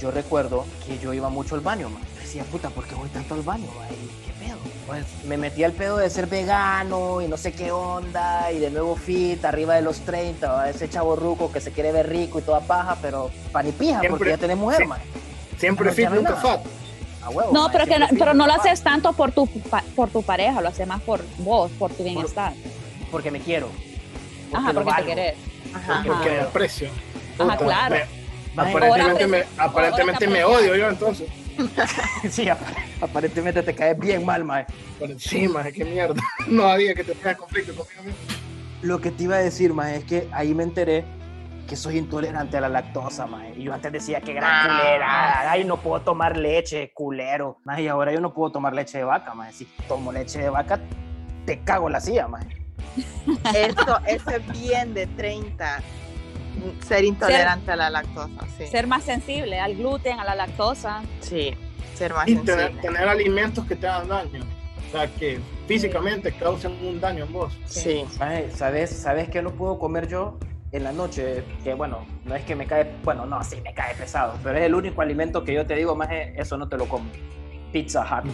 yo 0.00 0.10
recuerdo 0.10 0.64
que 0.86 0.98
yo 0.98 1.12
iba 1.12 1.28
mucho 1.28 1.54
al 1.54 1.60
baño, 1.60 1.88
man. 1.88 2.02
Decía, 2.20 2.44
puta, 2.44 2.70
¿por 2.70 2.84
qué 2.84 2.94
voy 2.94 3.08
tanto 3.10 3.34
al 3.34 3.42
baño, 3.42 3.66
man? 3.78 3.88
¿Qué 3.88 4.46
pedo? 4.46 4.58
pues 4.86 5.06
me 5.24 5.36
metí 5.36 5.64
al 5.64 5.72
pedo 5.72 5.96
de 5.96 6.10
ser 6.10 6.26
vegano 6.26 7.20
y 7.22 7.28
no 7.28 7.36
sé 7.36 7.52
qué 7.52 7.70
onda 7.70 8.50
y 8.52 8.58
de 8.58 8.70
nuevo 8.70 8.96
fit 8.96 9.44
arriba 9.44 9.74
de 9.74 9.82
los 9.82 10.00
30, 10.00 10.68
ese 10.70 10.88
chavo 10.88 11.16
ruco 11.16 11.52
que 11.52 11.60
se 11.60 11.72
quiere 11.72 11.92
ver 11.92 12.08
rico 12.08 12.38
y 12.38 12.42
toda 12.42 12.60
paja, 12.60 12.96
pero 13.00 13.30
pan 13.52 13.68
y 13.68 13.72
pija 13.72 14.00
porque 14.08 14.30
ya 14.30 14.38
tenés 14.38 14.56
mujer, 14.56 14.86
Siempre 15.56 15.92
fit, 15.92 16.08
nunca 16.10 16.36
fat. 16.36 16.60
no, 17.52 17.70
pero, 17.70 17.86
que 17.86 17.98
no, 17.98 18.06
pero 18.18 18.34
no 18.34 18.46
lo 18.46 18.54
haces 18.54 18.82
tanto 18.82 19.12
por 19.12 19.30
tu, 19.30 19.46
por 19.94 20.10
tu 20.10 20.22
pareja, 20.22 20.60
lo 20.60 20.68
haces 20.68 20.86
más 20.86 21.00
por 21.02 21.20
vos, 21.38 21.70
por 21.78 21.92
tu 21.92 22.02
bienestar. 22.02 22.52
porque 23.10 23.30
me 23.30 23.40
quiero. 23.40 23.68
Ajá, 24.52 24.72
porque 24.72 24.92
te 24.96 25.04
querés. 25.04 25.34
Ajá, 25.72 26.02
porque 26.06 26.30
me 26.30 26.40
aprecio. 26.40 26.88
Ajá, 27.38 27.56
claro. 27.56 27.96
Aparentemente 28.56 29.26
me, 29.26 29.44
aparentemente 29.56 30.26
me 30.26 30.44
odio 30.44 30.76
yo 30.76 30.88
entonces. 30.88 31.28
sí, 32.30 32.46
aparentemente 33.00 33.62
te 33.62 33.74
caes 33.74 33.98
bien 33.98 34.24
mal, 34.24 34.44
mae. 34.44 34.66
Por 34.98 35.10
encima, 35.10 35.62
qué 35.70 35.84
mierda. 35.84 36.20
No 36.46 36.66
había 36.66 36.94
que 36.94 37.04
te 37.04 37.14
tengas 37.14 37.36
conflicto 37.36 37.74
conmigo 37.74 38.16
Lo 38.82 39.00
que 39.00 39.10
te 39.10 39.24
iba 39.24 39.36
a 39.36 39.40
decir, 39.40 39.72
mae, 39.72 39.96
es 39.96 40.04
que 40.04 40.28
ahí 40.32 40.54
me 40.54 40.62
enteré 40.62 41.04
que 41.68 41.76
soy 41.76 41.96
intolerante 41.98 42.56
a 42.56 42.60
la 42.60 42.68
lactosa, 42.68 43.26
mae. 43.26 43.54
Y 43.56 43.64
yo 43.64 43.74
antes 43.74 43.92
decía 43.92 44.20
que 44.20 44.32
gran 44.32 44.50
ah. 44.50 44.78
culera, 44.78 45.50
ay, 45.50 45.64
no 45.64 45.78
puedo 45.78 46.02
tomar 46.02 46.36
leche, 46.36 46.92
culero. 46.92 47.58
Mae, 47.64 47.82
y 47.82 47.88
ahora 47.88 48.12
yo 48.12 48.20
no 48.20 48.34
puedo 48.34 48.52
tomar 48.52 48.74
leche 48.74 48.98
de 48.98 49.04
vaca, 49.04 49.34
mae. 49.34 49.52
Si 49.52 49.64
tomo 49.88 50.12
leche 50.12 50.40
de 50.40 50.50
vaca, 50.50 50.80
te 51.46 51.60
cago 51.60 51.88
la 51.88 52.00
silla, 52.00 52.28
mae. 52.28 52.46
Esto, 53.54 53.98
eso 54.06 54.30
es 54.30 54.60
bien 54.60 54.92
de 54.92 55.06
30 55.06 55.80
ser 56.86 57.04
intolerante 57.04 57.72
a 57.72 57.76
la 57.76 57.90
lactosa, 57.90 58.46
sí. 58.56 58.66
Ser 58.66 58.86
más 58.86 59.04
sensible 59.04 59.58
al 59.58 59.74
gluten, 59.76 60.20
a 60.20 60.24
la 60.24 60.34
lactosa. 60.34 61.02
Sí, 61.20 61.54
ser 61.94 62.12
más 62.14 62.26
sensible. 62.26 62.74
Tener, 62.80 63.08
alimentos 63.08 63.64
que 63.66 63.76
te 63.76 63.86
hagan 63.86 64.08
daño. 64.08 64.44
O 64.88 64.92
sea, 64.92 65.06
que 65.06 65.40
físicamente 65.66 66.32
causen 66.32 66.72
un 66.84 67.00
daño 67.00 67.24
en 67.24 67.32
vos. 67.32 67.58
Sí. 67.64 68.04
¿Sabes, 68.54 68.90
¿Sabes 68.90 69.28
qué 69.30 69.42
no 69.42 69.52
puedo 69.52 69.78
comer 69.78 70.08
yo 70.08 70.38
en 70.70 70.84
la 70.84 70.92
noche? 70.92 71.44
Que 71.64 71.74
bueno, 71.74 72.06
no 72.24 72.34
es 72.34 72.44
que 72.44 72.54
me 72.54 72.66
cae, 72.66 72.92
bueno, 73.02 73.24
no, 73.24 73.42
sí 73.42 73.56
me 73.64 73.72
cae 73.72 73.94
pesado, 73.94 74.38
pero 74.42 74.58
es 74.58 74.64
el 74.64 74.74
único 74.74 75.00
alimento 75.00 75.44
que 75.44 75.54
yo 75.54 75.66
te 75.66 75.74
digo, 75.76 75.94
más 75.94 76.08
eso 76.10 76.56
no 76.56 76.68
te 76.68 76.76
lo 76.76 76.86
como. 76.86 77.10
Pizza 77.72 78.02
Hut 78.02 78.30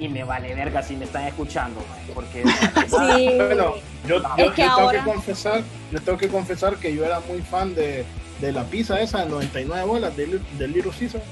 y 0.00 0.08
me 0.08 0.24
vale 0.24 0.54
verga 0.54 0.82
si 0.82 0.96
me 0.96 1.04
están 1.04 1.26
escuchando, 1.26 1.80
porque 2.14 2.42
sí. 2.86 3.30
bueno, 3.36 3.74
yo, 4.08 4.16
yo, 4.36 4.52
tengo 4.52 4.90
que 4.90 4.98
confesar, 5.04 5.62
yo 5.92 6.00
tengo 6.00 6.18
que 6.18 6.28
confesar 6.28 6.76
que 6.76 6.94
yo 6.94 7.04
era 7.04 7.20
muy 7.20 7.42
fan 7.42 7.74
de, 7.74 8.04
de 8.40 8.52
la 8.52 8.64
pizza 8.64 9.00
esa 9.00 9.24
de 9.24 9.30
99 9.30 9.86
bolas 9.86 10.16
del 10.16 10.40
de 10.58 10.68
Little 10.68 10.90
Caesar 10.98 11.22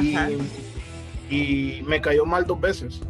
y, 0.00 0.16
y, 1.34 1.82
me 1.82 2.00
cayó 2.00 2.26
mal 2.26 2.44
dos 2.46 2.60
veces. 2.60 3.00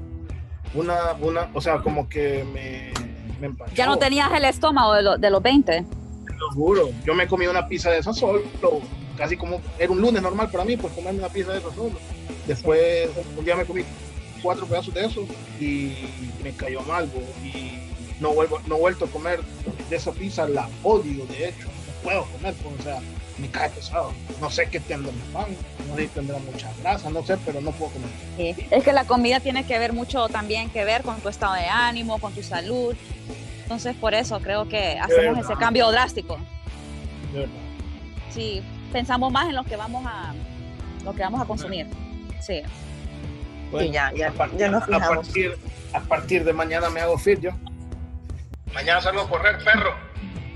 Una, 0.73 1.15
una, 1.21 1.49
o 1.53 1.61
sea, 1.61 1.79
como 1.79 2.09
que 2.09 2.45
me, 2.45 2.93
me 3.41 3.49
empachó. 3.49 3.75
Ya 3.75 3.87
no 3.87 3.99
tenías 3.99 4.31
el 4.33 4.45
estómago 4.45 4.95
de, 4.95 5.19
de 5.19 5.31
los 5.31 5.43
20. 5.43 5.73
Te 6.27 6.35
lo 6.35 6.51
juro, 6.53 6.91
yo 7.05 7.15
me 7.15 7.27
comí 7.27 7.47
una 7.47 7.67
pizza 7.67 7.91
de 7.91 7.99
esa 7.99 8.13
solo, 8.13 8.43
casi 9.17 9.37
como 9.37 9.61
era 9.79 9.91
un 9.91 10.01
lunes 10.01 10.23
normal 10.23 10.51
para 10.51 10.65
mí, 10.65 10.77
pues 10.77 10.93
comerme 10.93 11.21
una 11.21 11.29
pizza 11.29 11.53
de 11.53 11.59
esa 11.59 11.73
solo. 11.75 11.99
Después, 12.47 13.09
un 13.37 13.45
día 13.45 13.57
me 13.57 13.65
comí 13.65 13.83
cuatro 14.43 14.67
pedazos 14.67 14.95
de 14.95 15.05
eso 15.05 15.27
y 15.61 15.95
me 16.43 16.53
cayó 16.53 16.83
mal, 16.83 17.09
y 17.45 17.79
no 18.21 18.33
vuelvo, 18.33 18.61
no 18.67 18.77
he 18.77 18.79
vuelto 18.79 19.07
a 19.07 19.09
comer 19.09 19.41
de 19.89 19.97
esa 19.97 20.13
pizza, 20.13 20.49
la 20.49 20.69
odio 20.83 21.27
de 21.27 21.49
hecho, 21.49 21.69
no 21.87 21.93
puedo 22.03 22.25
comer, 22.27 22.55
pues, 22.55 22.81
o 22.81 22.83
sea, 22.83 23.01
me 23.39 23.49
cae 23.49 23.71
pesado. 23.71 24.13
No 24.41 24.51
sé 24.51 24.69
qué 24.69 24.81
tendrá 24.81 25.13
mi 25.13 25.21
pan, 25.33 25.47
no 25.89 25.97
sé 25.97 26.03
si 26.03 26.09
tendrá 26.09 26.39
mucha 26.39 26.71
grasa, 26.83 27.11
no 27.11 27.25
sé, 27.25 27.39
pero 27.45 27.61
no 27.61 27.73
puedo 27.73 27.93
comer. 27.93 28.57
Es 28.71 28.85
que 28.85 28.93
la 28.93 29.05
comida 29.05 29.41
tiene 29.41 29.65
que 29.65 29.79
ver 29.79 29.93
mucho 29.93 30.29
también 30.29 30.71
que 30.71 30.85
ver 30.85 31.03
con 31.03 31.21
tu 31.21 31.29
estado 31.29 31.55
de 31.55 31.67
ánimo, 31.67 32.19
con 32.19 32.33
tu 32.33 32.43
salud. 32.43 32.95
Entonces, 33.63 33.95
por 33.97 34.15
eso 34.15 34.41
creo 34.41 34.69
que 34.69 34.99
hacemos 34.99 35.39
ese 35.39 35.55
cambio 35.55 35.91
drástico. 35.91 36.39
Sí, 38.31 38.63
pensamos 38.93 39.33
más 39.33 39.49
en 39.49 39.57
lo 39.57 39.65
que 39.65 39.77
vamos 39.77 40.05
a, 40.07 40.35
lo 41.05 41.15
que 41.15 41.23
vamos 41.23 41.41
a 41.41 41.45
consumir. 41.45 41.87
Sí 42.41 42.63
ya, 43.73 44.13
ya, 44.15 44.29
a 44.29 44.33
partir, 44.33 44.71
nos 44.71 44.83
a 44.83 44.99
partir, 44.99 45.59
a 45.93 46.01
partir, 46.01 46.45
de 46.45 46.53
mañana 46.53 46.91
me 46.91 47.01
hago 47.01 47.19
fit 47.19 47.41
yo. 47.41 47.51
Mañana 48.75 49.01
salgo 49.01 49.23
a 49.23 49.29
correr, 49.29 49.59
perro. 49.65 49.95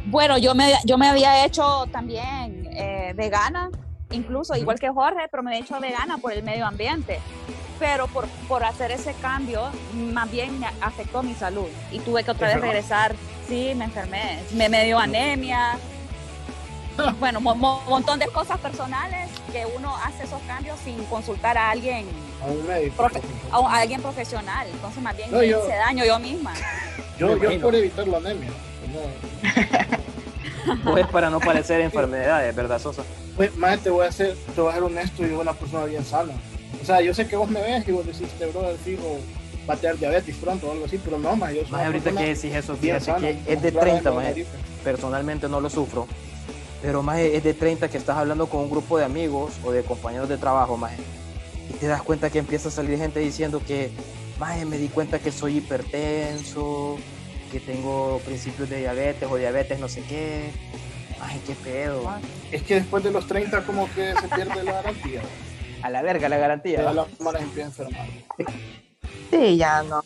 Bueno, 0.07 0.39
yo 0.39 0.55
me, 0.55 0.75
yo 0.85 0.99
me 0.99 1.09
había 1.09 1.45
hecho 1.45 1.87
también 1.91 2.69
eh, 2.73 3.13
vegana, 3.17 3.71
incluso 4.11 4.55
igual 4.57 4.79
que 4.79 4.89
Jorge, 4.91 5.29
pero 5.31 5.43
me 5.43 5.57
he 5.57 5.61
hecho 5.61 5.81
vegana 5.81 6.19
por 6.19 6.33
el 6.33 6.43
medio 6.43 6.67
ambiente. 6.67 7.21
Pero 7.79 8.07
por, 8.07 8.29
por 8.47 8.63
hacer 8.63 8.93
ese 8.93 9.15
cambio, 9.15 9.69
más 9.95 10.31
bien 10.31 10.61
me 10.61 10.67
afectó 10.81 11.23
mi 11.23 11.35
salud 11.35 11.67
y 11.91 11.99
tuve 11.99 12.23
que 12.23 12.31
otra 12.31 12.49
vez 12.49 12.61
regresar. 12.61 13.17
Sí, 13.49 13.73
me 13.75 13.87
enfermé. 13.87 14.39
Me, 14.53 14.69
me 14.69 14.85
dio 14.85 14.99
anemia. 14.99 15.77
bueno, 17.21 17.39
un 17.39 17.61
montón 17.89 18.19
de 18.19 18.27
cosas 18.29 18.59
personales 18.59 19.31
que 19.53 19.67
uno 19.77 19.95
hace 19.97 20.25
esos 20.25 20.41
cambios 20.43 20.79
sin 20.85 21.03
consultar 21.05 21.57
a 21.57 21.71
alguien, 21.71 22.07
a 22.43 22.47
un 22.47 22.67
médico, 22.67 23.09
a, 23.53 23.77
alguien 23.77 24.01
profesional. 24.01 24.67
Entonces, 24.71 25.03
más 25.03 25.17
bien 25.17 25.31
me 25.31 25.47
hice 25.47 25.77
daño 25.77 26.05
yo 26.05 26.19
misma. 26.19 26.55
Yo, 27.17 27.37
yo 27.37 27.61
por 27.61 27.73
evitar 27.77 28.09
la 28.09 28.17
anemia. 28.17 28.51
Pues 30.83 31.07
para 31.09 31.29
no 31.29 31.41
padecer 31.41 31.81
enfermedades, 31.83 32.57
¿verdad, 32.57 32.81
Sosa? 32.81 33.03
Pues, 33.37 33.55
más 33.57 33.79
te 33.81 33.91
voy 33.91 34.07
a 34.07 34.11
ser, 34.11 34.35
te 34.55 34.61
voy 34.61 34.71
a 34.71 34.75
ser 34.75 34.83
honesto 34.83 35.27
y 35.27 35.31
una 35.31 35.53
persona 35.53 35.85
bien 35.85 36.05
sana. 36.05 36.33
O 36.81 36.85
sea, 36.85 37.01
yo 37.03 37.13
sé 37.13 37.27
que 37.27 37.37
vos 37.37 37.49
me 37.51 37.61
ves 37.61 37.87
y 37.87 37.93
vos 37.93 38.07
decís, 38.07 38.23
este 38.23 38.47
brother, 38.47 38.77
fijo, 38.79 39.19
va 39.69 39.75
a 39.75 39.77
tener 39.77 39.99
diabetes 39.99 40.35
pronto 40.37 40.69
o 40.69 40.73
algo 40.73 40.87
así, 40.87 40.99
pero 40.99 41.19
no, 41.19 41.37
más 41.37 41.53
yo 41.53 41.63
soy 41.63 41.73
Más 41.73 41.87
ahorita 41.87 42.13
que 42.13 42.35
decís 42.35 42.55
eso, 42.55 42.77
fíjate 42.77 43.15
que 43.21 43.53
es 43.53 43.63
de 43.63 43.73
30, 43.73 44.11
más 44.11 44.27
personalmente 44.83 45.49
no 45.49 45.61
lo 45.61 45.71
sufro, 45.71 46.07
pero 46.85 47.03
más 47.03 47.19
es 47.19 47.43
de 47.43 47.55
30 47.55 47.89
que 47.89 47.97
estás 47.97 48.19
hablando 48.19 48.47
con 48.47 48.61
un 48.61 48.71
grupo 48.71 48.99
de 48.99 49.07
amigos 49.07 49.55
o 49.65 49.73
de 49.73 49.83
compañeros 49.83 50.29
de 50.29 50.37
trabajo, 50.37 50.77
más 50.77 50.93
y 51.71 51.73
te 51.73 51.87
das 51.87 52.03
cuenta 52.03 52.29
que 52.29 52.39
empieza 52.39 52.69
a 52.69 52.71
salir 52.71 52.99
gente 52.99 53.21
diciendo 53.21 53.63
que, 53.67 53.91
más 54.39 54.63
me 54.67 54.77
di 54.77 54.89
cuenta 54.89 55.19
que 55.19 55.33
soy 55.33 55.57
hipertenso, 55.59 56.99
que 57.51 57.59
tengo 57.59 58.21
principios 58.27 58.69
de 58.69 58.81
diabetes 58.81 59.27
o 59.31 59.37
diabetes 59.37 59.81
no 59.81 59.89
sé 59.89 60.03
qué. 60.03 60.51
Ay, 61.23 61.41
qué 61.47 61.55
pedo. 61.55 62.13
Es 62.53 62.63
que 62.65 62.75
después 62.75 63.03
de 63.03 63.13
los 63.13 63.27
30 63.27 63.63
como 63.63 63.89
que 63.95 64.15
se 64.21 64.29
pierde 64.29 64.63
la 64.63 64.73
garantía. 64.73 65.23
A 65.81 65.89
la 65.89 66.03
verga 66.03 66.29
la 66.29 66.37
garantía. 66.37 66.83
Ya 66.83 66.93
las 66.93 67.21
malas 67.21 67.43
empiezan 67.43 67.65
a 67.65 67.67
enfermar. 67.69 68.07
Sí, 69.31 69.57
ya 69.57 69.83
no. 69.85 70.03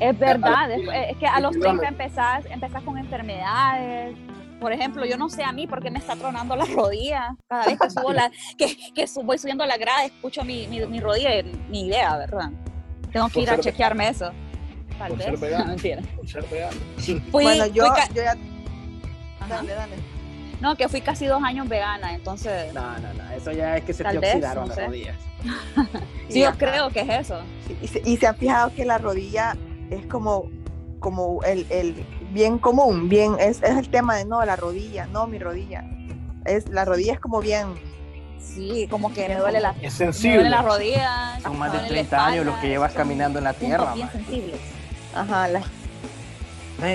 Es 0.00 0.18
verdad, 0.18 0.70
es, 0.70 1.16
que 1.18 1.26
a 1.26 1.38
los 1.38 1.58
30 1.58 1.86
empezás, 1.86 2.44
empezás 2.46 2.82
con 2.82 2.98
enfermedades. 2.98 4.16
Por 4.60 4.72
ejemplo, 4.72 5.04
yo 5.04 5.16
no 5.16 5.28
sé 5.28 5.44
a 5.44 5.52
mí 5.52 5.66
por 5.66 5.80
qué 5.82 5.90
me 5.90 5.98
está 5.98 6.16
tronando 6.16 6.56
la 6.56 6.64
rodilla. 6.64 7.36
Cada 7.48 7.66
vez 7.66 7.78
que 7.78 7.90
subo 7.90 8.12
la, 8.12 8.30
que, 8.56 8.76
que 8.92 9.06
voy 9.22 9.38
subiendo 9.38 9.64
la 9.64 9.76
grada, 9.76 10.04
escucho 10.04 10.44
mi, 10.44 10.66
mi, 10.66 10.84
mi 10.86 11.00
rodilla, 11.00 11.30
ni 11.68 11.86
idea, 11.86 12.16
¿verdad? 12.16 12.50
Tengo 13.12 13.28
que 13.28 13.40
ir 13.40 13.50
a 13.50 13.58
chequearme 13.58 14.08
eso. 14.08 14.30
Tal 14.98 15.14
vez. 15.14 15.26
Ser 15.26 15.38
vegano. 15.38 15.64
Mentira. 15.66 16.02
ser 16.26 16.44
vegano. 16.46 16.76
bueno, 17.30 17.66
yo, 17.66 17.84
yo 18.14 18.22
ya. 18.22 18.34
Dale, 19.48 19.74
dale. 19.74 19.96
No, 20.60 20.74
que 20.76 20.88
fui 20.88 21.00
casi 21.00 21.26
dos 21.26 21.42
años 21.42 21.68
vegana, 21.68 22.14
entonces. 22.14 22.74
No, 22.74 22.98
no, 22.98 23.14
no, 23.14 23.30
eso 23.30 23.52
ya 23.52 23.76
es 23.76 23.84
que 23.84 23.92
se 23.92 24.02
te 24.02 24.18
oxidaron 24.18 24.68
las 24.68 24.76
rodillas. 24.76 25.16
sí, 26.28 26.40
yo 26.40 26.52
creo 26.58 26.90
que 26.90 27.00
es 27.00 27.08
eso. 27.08 27.40
y, 27.80 27.86
se, 27.86 28.02
y, 28.04 28.16
se, 28.16 28.26
han 28.26 28.36
fijado 28.36 28.74
que 28.74 28.84
la 28.84 28.98
rodilla 28.98 29.56
es 29.90 30.04
como, 30.06 30.50
como 30.98 31.42
el, 31.44 31.64
el 31.70 32.04
bien 32.32 32.58
común, 32.58 33.08
bien, 33.08 33.36
es, 33.38 33.62
es, 33.62 33.76
el 33.76 33.88
tema 33.88 34.16
de 34.16 34.24
no, 34.24 34.44
la 34.44 34.56
rodilla, 34.56 35.06
no, 35.06 35.26
mi 35.26 35.38
rodilla. 35.38 35.84
Es, 36.44 36.68
la 36.68 36.84
rodilla 36.84 37.14
es 37.14 37.20
como 37.20 37.40
bien. 37.40 37.66
Sí, 38.40 38.86
como 38.88 39.12
que 39.12 39.28
me 39.28 39.34
duele 39.36 39.60
la, 39.60 39.74
es 39.82 39.92
sensible. 39.92 40.38
Me 40.38 40.44
duele 40.44 40.56
la 40.56 40.62
rodilla. 40.62 41.40
Son 41.42 41.58
más 41.58 41.72
de 41.72 41.80
30 41.80 42.26
años 42.26 42.46
los 42.46 42.56
que 42.58 42.68
llevas 42.68 42.92
caminando 42.92 43.38
en 43.38 43.44
la 43.44 43.52
tierra. 43.52 43.94
Bien 43.94 44.10
sensibles. 44.10 44.60
Ajá, 45.14 45.48
la... 45.48 45.62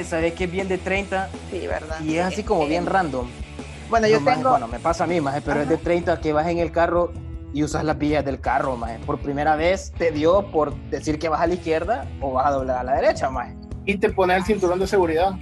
¿Sabes 0.06 0.34
que 0.34 0.46
es 0.46 0.52
bien 0.52 0.68
de 0.68 0.78
30? 0.78 1.30
Sí, 1.52 1.68
verdad. 1.68 2.00
Y 2.02 2.18
es 2.18 2.26
así 2.26 2.44
como 2.44 2.66
bien 2.66 2.86
random. 2.86 3.28
Bueno, 3.90 4.08
yo 4.08 4.24
tengo... 4.24 4.52
bueno, 4.52 4.68
me 4.68 4.80
pasa 4.80 5.04
a 5.04 5.08
mí, 5.08 5.20
más, 5.20 5.42
pero 5.44 5.62
es 5.62 5.70
de 5.70 5.78
30 5.78 6.22
que 6.22 6.32
vas 6.32 6.48
en 6.48 6.60
el 6.60 6.72
carro 6.72 7.12
y 7.54 7.64
usas 7.64 7.84
las 7.84 7.98
vías 7.98 8.26
del 8.26 8.40
carro, 8.40 8.76
más. 8.76 8.98
Por 9.06 9.20
primera 9.20 9.56
vez 9.56 9.92
te 9.98 10.12
dio 10.12 10.50
por 10.52 10.76
decir 10.90 11.20
que 11.20 11.30
vas 11.30 11.42
a 11.42 11.48
la 11.48 11.54
izquierda 11.54 12.08
o 12.22 12.32
vas 12.32 12.48
a 12.48 12.52
doblar 12.52 12.78
a 12.80 12.84
la 12.84 12.96
derecha, 12.96 13.30
más. 13.30 13.54
Y 13.86 13.98
te 13.98 14.10
pones 14.10 14.38
el 14.38 14.46
cinturón 14.46 14.80
de 14.80 14.88
seguridad. 14.88 15.34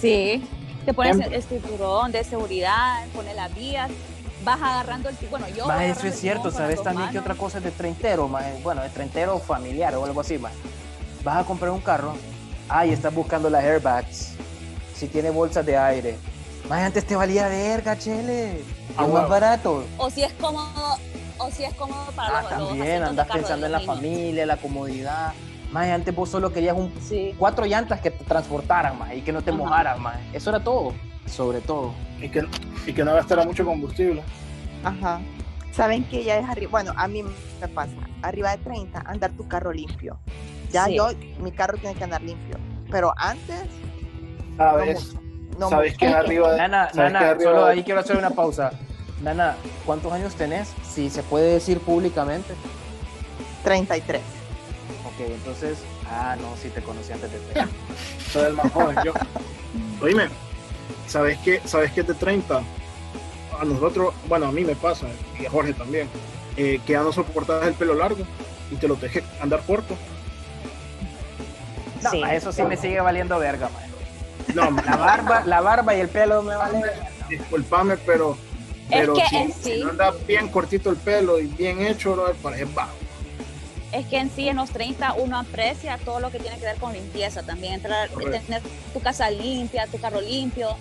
Sí, 0.00 0.44
te 0.84 0.92
pones 0.94 1.18
el 1.18 1.42
cinturón 1.42 2.12
de 2.12 2.24
seguridad, 2.24 3.06
pones 3.14 3.34
las 3.34 3.54
vías, 3.54 3.90
vas 4.44 4.60
agarrando 4.60 5.08
el 5.08 5.16
bueno 5.30 5.48
yo 5.48 5.66
más 5.66 5.82
eso 5.82 6.06
es 6.06 6.20
cierto 6.20 6.50
sabes 6.50 6.82
también 6.82 7.08
que 7.08 7.18
otra 7.18 7.34
cosa 7.34 7.56
es 7.56 7.64
de 7.64 7.70
treintero 7.70 8.28
más 8.28 8.44
bueno 8.62 8.82
de 8.82 8.90
treintero 8.90 9.38
familiar 9.38 9.94
o 9.94 10.04
algo 10.04 10.20
así 10.20 10.36
más 10.36 10.52
vas 11.22 11.38
a 11.38 11.44
comprar 11.46 11.70
un 11.70 11.80
carro 11.80 12.14
ah 12.68 12.84
y 12.84 12.90
estás 12.90 13.14
buscando 13.14 13.48
las 13.48 13.64
airbags 13.64 14.34
si 14.94 15.08
tiene 15.08 15.30
bolsas 15.30 15.64
de 15.64 15.78
aire 15.78 16.18
más 16.68 16.82
antes 16.82 17.04
te 17.04 17.14
valía 17.14 17.48
verga, 17.48 17.98
chele. 17.98 18.62
Ah, 18.96 19.06
más 19.06 19.28
barato. 19.28 19.84
O 19.98 20.10
si 20.10 20.22
es 20.22 20.32
cómodo, 20.34 20.98
o 21.38 21.50
si 21.50 21.64
es 21.64 21.74
cómodo 21.74 22.06
para 22.16 22.38
ah, 22.38 22.42
los, 22.58 22.68
también, 22.68 23.02
andas 23.02 23.28
pensando 23.28 23.66
en 23.66 23.72
la 23.72 23.80
familia, 23.80 24.46
la 24.46 24.56
comodidad. 24.56 25.32
Más 25.74 25.88
antes 25.88 26.14
vos 26.14 26.28
solo 26.28 26.52
querías 26.52 26.76
un, 26.76 26.92
cuatro 27.36 27.66
llantas 27.66 28.00
que 28.00 28.12
te 28.12 28.24
transportaran 28.24 28.96
más 28.96 29.12
y 29.12 29.22
que 29.22 29.32
no 29.32 29.42
te 29.42 29.50
mojaran 29.50 30.00
más. 30.00 30.18
Eso 30.32 30.50
era 30.50 30.62
todo, 30.62 30.94
sobre 31.26 31.60
todo. 31.60 31.92
Y 32.20 32.28
que, 32.28 32.46
y 32.86 32.92
que 32.92 33.04
no 33.04 33.12
gastara 33.12 33.44
mucho 33.44 33.64
combustible. 33.64 34.22
Ajá. 34.84 35.20
Saben 35.72 36.04
que 36.04 36.22
ya 36.22 36.38
es 36.38 36.48
arriba, 36.48 36.70
bueno, 36.70 36.92
a 36.96 37.08
mí 37.08 37.24
me 37.24 37.66
pasa, 37.66 37.90
arriba 38.22 38.52
de 38.52 38.58
30, 38.58 39.00
andar 39.04 39.32
tu 39.32 39.48
carro 39.48 39.72
limpio. 39.72 40.16
Ya 40.70 40.88
yo, 40.88 41.08
mi 41.40 41.50
carro 41.50 41.76
tiene 41.76 41.96
que 41.96 42.04
andar 42.04 42.22
limpio. 42.22 42.56
Pero 42.88 43.12
antes... 43.16 43.64
¿Sabes? 44.56 45.16
¿Sabes 45.58 45.98
que 45.98 46.06
arriba 46.06 46.52
de, 46.52 46.58
Nana, 46.58 46.90
Nana, 46.94 47.36
solo 47.42 47.64
ahí 47.64 47.82
quiero 47.82 47.98
hacer 47.98 48.16
una 48.16 48.30
pausa. 48.30 48.70
Nana, 49.24 49.56
¿cuántos 49.84 50.12
años 50.12 50.36
tenés? 50.36 50.72
Si 50.88 51.10
se 51.10 51.24
puede 51.24 51.54
decir 51.54 51.80
públicamente. 51.80 52.54
33. 53.64 54.33
Ok, 55.14 55.30
entonces, 55.30 55.78
ah, 56.10 56.36
no, 56.40 56.56
sí 56.60 56.70
te 56.70 56.82
conocí 56.82 57.12
antes 57.12 57.30
de 57.30 57.38
30. 57.38 57.72
Soy 58.32 58.46
el 58.46 58.54
más 58.54 58.72
joven, 58.72 58.96
yo. 59.04 59.12
Oíme, 60.02 60.28
¿sabes 61.06 61.38
qué? 61.44 61.60
¿Sabes 61.64 61.92
qué 61.92 62.02
de 62.02 62.14
30? 62.14 62.62
A 63.60 63.64
nosotros, 63.64 64.12
bueno, 64.26 64.46
a 64.46 64.52
mí 64.52 64.64
me 64.64 64.74
pasa, 64.74 65.06
y 65.38 65.46
a 65.46 65.50
Jorge 65.50 65.72
también, 65.72 66.08
eh, 66.56 66.80
que 66.84 66.92
ya 66.94 67.02
no 67.02 67.12
soportas 67.12 67.64
el 67.66 67.74
pelo 67.74 67.94
largo 67.94 68.24
y 68.70 68.76
te 68.76 68.88
lo 68.88 68.96
dejes 68.96 69.22
andar 69.40 69.62
corto. 69.64 69.96
No, 72.02 72.10
sí. 72.10 72.22
eso 72.30 72.52
sí 72.52 72.62
me 72.64 72.76
sigue 72.76 73.00
valiendo 73.00 73.38
verga, 73.38 73.68
man. 73.68 73.82
No, 74.54 74.82
la 74.82 74.96
barba, 74.96 75.42
la 75.46 75.60
barba 75.60 75.94
y 75.94 76.00
el 76.00 76.08
pelo 76.08 76.42
me 76.42 76.56
vale. 76.56 76.82
Disculpame, 77.28 77.96
pero, 77.98 78.36
pero 78.90 79.14
si, 79.62 79.80
no 79.82 79.90
anda 79.90 80.12
bien 80.26 80.48
cortito 80.48 80.90
el 80.90 80.96
pelo 80.96 81.38
y 81.38 81.46
bien 81.46 81.80
hecho, 81.80 82.16
no 82.16 82.24
parece 82.42 82.64
bajo. 82.66 83.03
Es 83.94 84.06
que 84.06 84.18
en 84.18 84.30
sí, 84.30 84.48
en 84.48 84.56
los 84.56 84.70
30, 84.70 85.14
uno 85.14 85.38
aprecia 85.38 85.98
todo 85.98 86.20
lo 86.20 86.30
que 86.30 86.38
tiene 86.38 86.58
que 86.58 86.64
ver 86.64 86.76
con 86.76 86.92
limpieza 86.92 87.42
también. 87.42 87.74
Entrar, 87.74 88.08
tener 88.10 88.62
tu 88.92 89.00
casa 89.00 89.30
limpia, 89.30 89.86
tu 89.86 89.98
carro 89.98 90.20
limpio. 90.20 90.76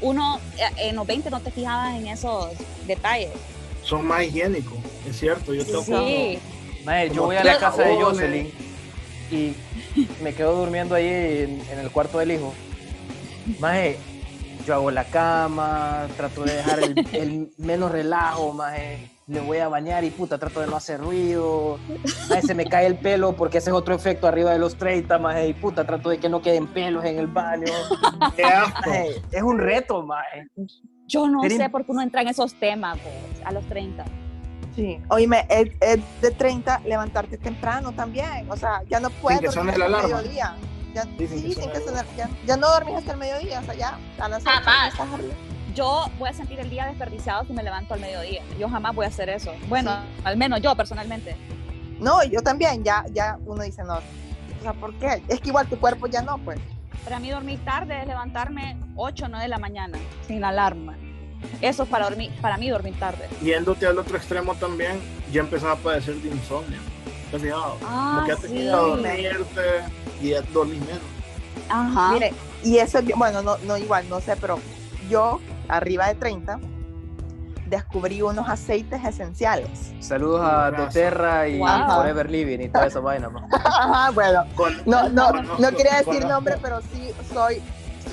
Uno 0.00 0.40
eh, 0.58 0.88
en 0.88 0.96
los 0.96 1.06
20 1.06 1.30
no 1.30 1.40
te 1.40 1.50
fijabas 1.50 1.96
en 1.96 2.08
esos 2.08 2.50
detalles. 2.86 3.30
Son 3.82 4.06
más 4.06 4.24
higiénicos, 4.24 4.78
es 5.08 5.18
cierto. 5.18 5.52
Yo 5.52 5.64
tengo 5.64 5.82
sí. 5.82 6.38
yo 7.12 7.24
voy 7.24 7.36
a 7.36 7.44
la 7.44 7.58
casa 7.58 7.82
de 7.82 7.96
Jocelyn 7.96 8.52
y 9.30 9.54
me 10.22 10.34
quedo 10.34 10.56
durmiendo 10.56 10.94
ahí 10.94 11.06
en 11.06 11.78
el 11.78 11.90
cuarto 11.90 12.18
del 12.18 12.32
hijo 12.32 12.54
Maje, 13.58 13.98
yo 14.66 14.74
hago 14.74 14.90
la 14.90 15.04
cama, 15.04 16.06
trato 16.16 16.44
de 16.44 16.54
dejar 16.54 16.80
el, 17.12 17.50
menos 17.58 17.92
relajo, 17.92 18.52
maje. 18.52 19.10
Me 19.26 19.40
voy 19.40 19.58
a 19.58 19.68
bañar 19.68 20.04
y 20.04 20.10
puta, 20.10 20.36
trato 20.38 20.60
de 20.60 20.66
no 20.66 20.76
hacer 20.76 21.00
ruido. 21.00 21.78
Maje, 22.28 22.42
se 22.42 22.54
me 22.54 22.66
cae 22.66 22.86
el 22.86 22.98
pelo 22.98 23.34
porque 23.34 23.58
ese 23.58 23.70
es 23.70 23.76
otro 23.76 23.94
efecto 23.94 24.26
arriba 24.26 24.52
de 24.52 24.58
los 24.58 24.76
30, 24.76 25.18
maje. 25.18 25.48
Y 25.48 25.54
puta, 25.54 25.86
trato 25.86 26.10
de 26.10 26.18
que 26.18 26.28
no 26.28 26.42
queden 26.42 26.66
pelos 26.66 27.04
en 27.04 27.18
el 27.18 27.26
baño. 27.26 27.72
es 29.32 29.42
un 29.42 29.58
reto, 29.58 30.02
maje. 30.02 30.46
Yo 31.06 31.26
no 31.26 31.42
sé 31.48 31.70
por 31.70 31.86
qué 31.86 31.92
uno 31.92 32.02
entra 32.02 32.20
en 32.20 32.28
esos 32.28 32.54
temas 32.54 32.98
a 33.44 33.52
los 33.52 33.66
30. 33.66 34.04
Sí, 34.74 35.00
oíme, 35.08 35.46
es, 35.48 35.70
es, 35.80 36.00
de 36.20 36.30
30 36.32 36.80
levantarte 36.80 37.38
temprano 37.38 37.92
también, 37.92 38.50
o 38.50 38.56
sea, 38.56 38.82
ya 38.88 38.98
no 38.98 39.08
puedes 39.08 39.38
sí, 39.38 39.46
dormir 39.46 39.74
el 39.74 39.92
mediodía. 39.92 40.56
Ya, 40.92 41.04
ya, 42.46 42.56
no 42.56 42.68
dormís 42.70 42.96
hasta 42.96 43.12
el 43.12 43.18
mediodía, 43.18 43.60
o 43.60 43.64
sea, 43.64 43.74
ya 43.74 43.98
a 44.18 44.28
las 44.28 44.44
Jamás. 44.44 44.94
Yo 45.74 46.06
voy 46.18 46.28
a 46.28 46.32
sentir 46.32 46.60
el 46.60 46.70
día 46.70 46.86
desperdiciado 46.86 47.44
si 47.44 47.52
me 47.52 47.62
levanto 47.62 47.94
al 47.94 48.00
mediodía. 48.00 48.42
Yo 48.58 48.68
jamás 48.68 48.94
voy 48.94 49.06
a 49.06 49.08
hacer 49.08 49.28
eso. 49.28 49.52
Bueno, 49.68 49.90
al 50.22 50.36
menos 50.36 50.60
yo 50.62 50.74
personalmente. 50.76 51.36
No, 51.98 52.22
yo 52.24 52.42
también, 52.42 52.84
ya, 52.84 53.04
ya 53.12 53.38
uno 53.44 53.62
dice 53.62 53.82
no. 53.82 53.94
O 53.96 54.62
sea, 54.62 54.72
¿por 54.72 54.94
qué? 54.98 55.22
Es 55.28 55.40
que 55.40 55.48
igual 55.48 55.66
tu 55.68 55.78
cuerpo 55.78 56.06
ya 56.06 56.22
no, 56.22 56.38
pues. 56.38 56.60
Para 57.02 57.18
mí 57.18 57.30
dormir 57.30 57.62
tarde 57.64 58.00
es 58.00 58.06
levantarme 58.06 58.78
8 58.96 59.24
o 59.24 59.28
9 59.28 59.42
de 59.42 59.48
la 59.48 59.58
mañana, 59.58 59.98
sin 60.26 60.44
alarma. 60.44 60.96
Eso 61.60 61.82
es 61.82 61.88
para, 61.88 62.08
dormir, 62.08 62.30
para 62.40 62.56
mí 62.56 62.70
dormir 62.70 62.98
tarde. 62.98 63.28
Yéndote 63.42 63.86
al 63.86 63.98
otro 63.98 64.16
extremo 64.16 64.54
también, 64.54 65.00
ya 65.32 65.40
empezaba 65.40 65.72
a 65.72 65.76
padecer 65.76 66.14
de 66.16 66.28
insomnio. 66.28 66.78
¿Te 67.30 67.36
has 67.36 67.42
fijado? 67.42 67.78
Ah, 67.84 68.26
sí. 68.40 68.64
dormirte 68.64 69.60
y 70.22 70.32
es 70.32 70.52
dormir 70.52 70.80
menos. 70.80 71.02
Ajá. 71.68 72.12
Mire, 72.12 72.32
y 72.62 72.78
eso 72.78 72.98
es, 72.98 73.04
bueno, 73.16 73.42
no, 73.42 73.58
no 73.58 73.76
igual, 73.76 74.08
no 74.08 74.20
sé, 74.20 74.36
pero 74.36 74.58
yo, 75.10 75.40
arriba 75.68 76.08
de 76.08 76.14
30, 76.14 76.58
descubrí 77.66 78.22
unos 78.22 78.48
aceites 78.48 79.04
esenciales. 79.04 79.92
Saludos 80.00 80.42
a 80.44 80.70
doTERRA 80.70 81.48
y 81.48 81.58
Forever 81.58 82.30
Living 82.30 82.60
y 82.60 82.68
toda 82.68 82.86
esa 82.86 83.00
vaina. 83.00 83.30
Ajá, 83.52 84.10
bueno, 84.10 84.44
no, 84.86 85.08
no, 85.08 85.32
no, 85.32 85.70
quería 85.70 86.02
decir 86.02 86.24
nombre, 86.26 86.56
pero 86.60 86.80
sí 86.80 87.10
soy 87.32 87.62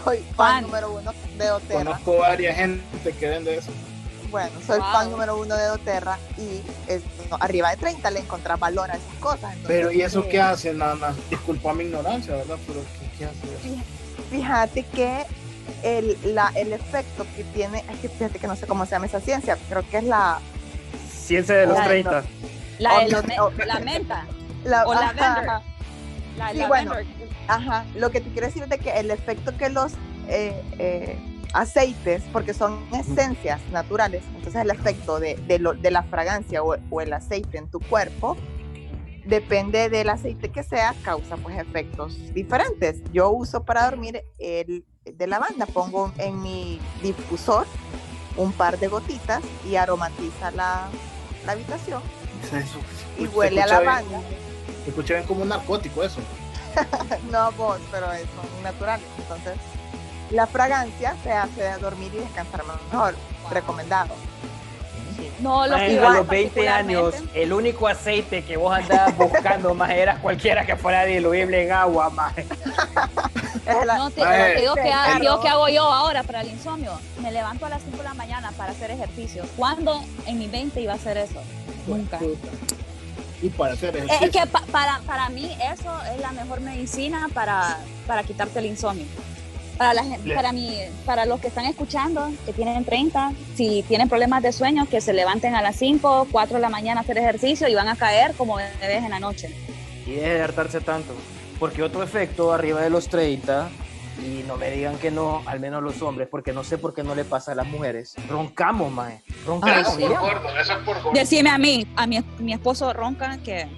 soy 0.04 0.24
fan 0.36 0.64
número 0.64 0.94
uno 0.94 1.12
de 1.38 1.48
doTERRA. 1.48 1.84
Conozco 1.84 2.18
varias 2.18 2.56
gente 2.56 3.14
que 3.20 3.30
vende 3.30 3.58
eso. 3.58 3.72
Bueno, 4.30 4.52
soy 4.66 4.80
fan 4.80 5.12
número 5.12 5.38
uno 5.38 5.56
de 5.56 5.66
doTERRA 5.66 6.18
y 6.38 6.62
es, 6.88 7.04
arriba 7.42 7.72
de 7.72 7.78
30 7.78 8.12
le 8.12 8.20
encontrás 8.22 8.58
valor 8.58 8.90
a 8.90 8.96
esas 8.96 9.16
cosas. 9.20 9.54
Pero 9.68 9.92
¿y 9.92 10.02
eso 10.02 10.28
qué 10.30 10.40
hace? 10.40 10.74
Nada 10.74 10.96
más, 10.96 11.16
disculpa 11.30 11.74
mi 11.74 11.84
ignorancia, 11.84 12.36
¿verdad? 12.36 12.58
Pero 12.66 12.80
¿qué, 13.18 13.26
hace 13.26 13.84
Fíjate 14.30 14.84
que 14.84 15.26
el, 15.84 16.18
la, 16.24 16.52
el 16.56 16.74
efecto 16.74 17.26
que 17.36 17.44
tiene, 17.44 17.84
es 17.92 18.00
que 18.00 18.10
fíjate 18.10 18.40
que 18.40 18.48
no 18.48 18.56
sé 18.56 18.68
cómo 18.68 18.86
se 18.86 18.92
llama 18.92 19.06
esa 19.06 19.20
ciencia, 19.20 19.58
creo 19.70 19.88
que 19.90 19.98
es 19.98 20.04
la... 20.04 20.40
Ciencia 21.10 21.56
de 21.56 21.68
los 21.68 21.84
30. 21.84 22.24
La, 22.80 23.06
de 23.06 23.66
la 23.66 23.80
menta. 23.80 24.26
La, 24.64 24.86
o 24.86 24.94
la 24.94 25.10
ajá, 25.10 25.62
La, 26.38 26.52
sí, 26.52 26.64
bueno, 26.68 26.94
ajá, 27.48 27.86
lo 27.96 28.12
que 28.12 28.22
te 28.22 28.30
quiero 28.32 28.48
decir 28.48 28.64
es 28.64 28.70
de 28.70 28.80
que 28.80 28.92
el 28.92 29.12
efecto 29.12 29.56
que 29.58 29.70
los... 29.70 29.94
Eh, 30.28 30.62
eh, 30.80 31.20
aceites, 31.54 32.24
porque 32.32 32.54
son 32.54 32.80
esencias 32.94 33.62
naturales, 33.72 34.24
entonces 34.36 34.62
el 34.62 34.70
efecto 34.70 35.20
de, 35.20 35.36
de, 35.36 35.92
la 35.92 36.04
fragancia 36.04 36.64
o, 36.64 37.02
el 37.02 37.14
aceite 37.14 37.58
en 37.58 37.70
tu 37.70 37.80
cuerpo, 37.80 38.38
depende 39.26 39.90
del 39.90 40.10
aceite 40.10 40.50
que 40.50 40.64
sea, 40.64 40.96
causa 41.04 41.38
pues 41.38 41.58
efectos 41.58 42.18
diferentes. 42.34 43.02
Yo 43.12 43.30
uso 43.32 43.64
para 43.64 43.90
dormir 43.90 44.24
el 44.40 44.84
de 45.06 45.28
lavanda, 45.28 45.66
pongo 45.66 46.12
en 46.18 46.42
mi 46.42 46.80
difusor 47.02 47.66
un 48.38 48.54
par 48.54 48.78
de 48.78 48.88
gotitas 48.88 49.42
y 49.68 49.76
aromatiza 49.76 50.52
la, 50.52 50.88
la 51.46 51.52
habitación 51.54 52.02
y 53.18 53.26
huele 53.28 53.62
a 53.62 53.68
lavanda. 53.68 54.20
Bien 54.86 55.24
como 55.24 55.42
un 55.42 55.50
narcótico 55.50 56.04
eso. 56.04 56.22
no 57.32 57.52
vos, 57.54 57.80
pero 57.92 58.08
son 58.08 58.64
naturales, 58.64 59.06
entonces 59.18 59.54
la 60.30 60.48
fragancia 60.48 61.16
se 61.24 61.32
hace 61.32 61.62
de 61.62 61.78
dormir 61.78 62.12
y 62.14 62.20
descansar 62.20 62.64
mejor. 62.92 63.16
Recomendado. 63.50 64.14
No, 65.40 65.68
lo 65.68 65.76
que 65.76 66.00
a 66.00 66.14
los 66.14 66.28
20 66.28 66.70
años, 66.70 67.16
el 67.34 67.52
único 67.52 67.88
aceite 67.88 68.44
que 68.44 68.58
vos 68.58 68.74
andabas 68.74 69.18
buscando 69.18 69.74
más 69.76 69.90
era 69.90 70.18
cualquiera 70.18 70.66
que 70.66 70.76
fuera 70.76 71.04
diluible 71.06 71.66
en 71.66 71.72
agua, 71.72 72.10
más. 72.12 72.34
no, 73.66 74.10
te, 74.12 74.22
digo, 74.60 74.74
que, 74.76 75.50
hago 75.50 75.70
yo 75.70 75.84
ahora 75.84 76.24
para 76.24 76.42
el 76.42 76.50
insomnio. 76.50 76.94
Me 77.22 77.32
levanto 77.32 77.66
a 77.66 77.70
las 77.70 77.82
5 77.84 77.98
de 77.98 78.04
la 78.04 78.14
mañana 78.14 78.52
para 78.58 78.72
hacer 78.72 78.92
ejercicio. 78.92 79.44
¿Cuándo 79.56 80.04
en 80.26 80.40
mi 80.40 80.48
20 80.48 80.82
iba 80.82 80.94
a 80.94 80.96
hacer 80.96 81.18
eso? 81.18 81.42
Nunca. 81.88 82.20
Y 83.42 83.50
para 83.50 83.74
hacer 83.74 83.96
ejercicio. 83.96 84.26
Es 84.26 84.32
que 84.32 84.72
para, 84.72 85.00
para 85.06 85.30
mí 85.30 85.56
eso 85.74 85.92
es 86.14 86.20
la 86.22 86.32
mejor 86.32 86.62
medicina 86.62 87.28
para, 87.34 87.78
para 88.08 88.24
quitarte 88.24 88.60
el 88.60 88.68
insomnio. 88.68 89.06
Para, 89.78 89.96
la, 89.96 90.04
para, 90.36 90.52
mí, 90.52 90.78
para 91.06 91.26
los 91.26 91.40
que 91.40 91.48
están 91.48 91.66
escuchando, 91.66 92.32
que 92.46 92.54
tienen 92.54 92.86
30, 92.86 93.34
si 93.56 93.84
tienen 93.88 94.10
problemas 94.10 94.44
de 94.44 94.52
sueño, 94.52 94.86
que 94.88 95.02
se 95.02 95.12
levanten 95.12 95.56
a 95.56 95.62
las 95.64 95.76
5, 95.78 96.28
4 96.32 96.56
de 96.58 96.62
la 96.62 96.70
mañana 96.70 97.02
a 97.02 97.04
hacer 97.04 97.18
ejercicio 97.18 97.68
y 97.68 97.74
van 97.74 97.88
a 97.88 97.96
caer 97.96 98.36
como 98.36 98.58
bebés 98.58 99.04
en 99.04 99.10
la 99.10 99.20
noche. 99.20 99.50
Y 100.06 100.12
deje 100.12 100.34
de 100.36 100.42
hartarse 100.44 100.82
tanto. 100.82 101.16
Porque 101.62 101.82
otro 101.82 102.04
efecto 102.04 102.52
arriba 102.52 102.82
de 102.82 102.90
los 102.90 103.08
30, 103.08 103.70
y 104.22 104.44
no 104.46 104.58
me 104.58 104.70
digan 104.70 104.98
que 104.98 105.12
no, 105.12 105.42
al 105.46 105.62
menos 105.62 105.82
los 105.82 106.02
hombres, 106.02 106.28
porque 106.28 106.52
no 106.52 106.66
sé 106.66 106.78
por 106.78 106.94
qué 106.94 107.04
no 107.04 107.16
le 107.16 107.24
pasa 107.24 107.54
a 107.54 107.56
las 107.56 107.68
mujeres. 107.68 108.16
Roncamos, 108.28 108.92
mae. 108.92 109.22
Roncamos. 109.46 109.98
eso 109.98 110.00
es 110.00 110.10
por 110.10 110.20
gordo, 110.20 110.60
eso 110.60 110.74
es 110.74 110.80
por 110.80 110.96
gordo. 111.02 111.12
Decime 111.14 111.50
a 111.50 111.58
mí, 111.58 111.88
a 111.96 112.06
mi, 112.06 112.20
mi 112.40 112.52
esposo 112.52 112.92
ronca 112.92 113.38
que 113.38 113.70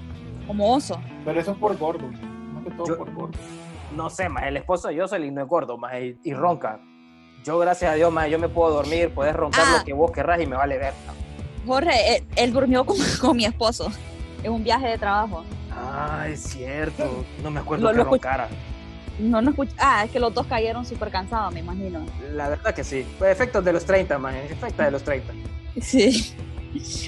como 0.47 0.73
oso. 0.73 0.99
Pero 1.23 1.39
eso 1.39 1.51
es 1.51 1.57
por 1.59 1.77
gordo. 1.77 2.09
No 2.09 2.63
que 2.63 2.71
todo 2.71 2.97
por 2.97 3.13
gordo 3.13 3.37
no 3.95 4.09
sé, 4.09 4.29
más 4.29 4.43
el 4.45 4.57
esposo 4.57 4.87
de 4.87 4.99
Jocelyn 4.99 5.33
no 5.33 5.41
es 5.41 5.47
gordo, 5.47 5.77
más 5.77 5.93
y, 6.23 6.33
ronca. 6.33 6.79
Yo, 7.43 7.59
gracias 7.59 7.91
a 7.91 7.95
Dios, 7.95 8.11
más 8.11 8.29
yo 8.29 8.39
me 8.39 8.49
puedo 8.49 8.73
dormir, 8.73 9.13
puedes 9.13 9.35
roncar 9.35 9.67
lo 9.67 9.77
ah. 9.77 9.83
que 9.85 9.93
vos 9.93 10.11
querrás 10.11 10.41
y 10.41 10.47
me 10.47 10.55
vale 10.55 10.77
ver. 10.77 10.93
Jorge, 11.65 12.23
él, 12.35 12.53
durmió 12.53 12.85
con, 13.21 13.37
mi 13.37 13.45
esposo 13.45 13.91
en 14.43 14.51
un 14.51 14.63
viaje 14.63 14.87
de 14.87 14.97
trabajo. 14.97 15.43
Ah, 15.91 16.27
es 16.27 16.41
cierto. 16.41 17.25
No 17.41 17.51
me 17.51 17.59
acuerdo 17.59 17.91
que 17.91 18.03
roncara. 18.03 18.47
No, 19.19 19.41
no 19.41 19.51
escuché. 19.51 19.73
Ah, 19.77 20.03
es 20.05 20.11
que 20.11 20.19
los 20.19 20.33
dos 20.33 20.47
cayeron 20.47 20.85
súper 20.85 21.09
cansados, 21.09 21.53
me 21.53 21.59
imagino. 21.59 22.05
La 22.33 22.49
verdad 22.49 22.73
que 22.73 22.83
sí. 22.83 23.05
Fue 23.19 23.31
efectos 23.31 23.63
de 23.63 23.73
los 23.73 23.85
30, 23.85 24.17
más. 24.17 24.35
Efectos 24.35 24.85
de 24.85 24.91
los 24.91 25.03
30. 25.03 25.33
Sí. 25.81 26.35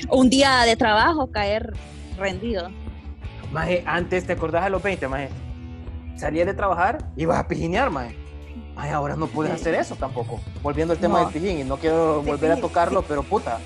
Un 0.09 0.29
día 0.29 0.61
de 0.61 0.75
trabajo, 0.75 1.27
caer 1.27 1.73
rendido. 2.17 2.69
Maje, 3.51 3.83
antes, 3.85 4.25
¿te 4.25 4.33
acordás 4.33 4.63
de 4.63 4.69
los 4.69 4.83
20, 4.83 5.07
maje? 5.07 5.29
salías 6.17 6.45
de 6.45 6.53
trabajar 6.53 7.05
y 7.15 7.25
vas 7.25 7.39
a 7.39 7.47
pijinear, 7.47 7.89
mae. 7.89 8.15
Ay, 8.75 8.91
ahora 8.91 9.15
no 9.15 9.27
puedes 9.27 9.53
hacer 9.53 9.73
eso 9.75 9.95
tampoco. 9.95 10.41
Volviendo 10.61 10.93
al 10.93 10.99
tema 10.99 11.19
del 11.21 11.29
pijín, 11.29 11.59
y 11.59 11.63
no 11.63 11.77
quiero 11.77 12.21
volver 12.21 12.51
a 12.51 12.57
tocarlo, 12.57 13.03
pero 13.03 13.23
puta, 13.23 13.59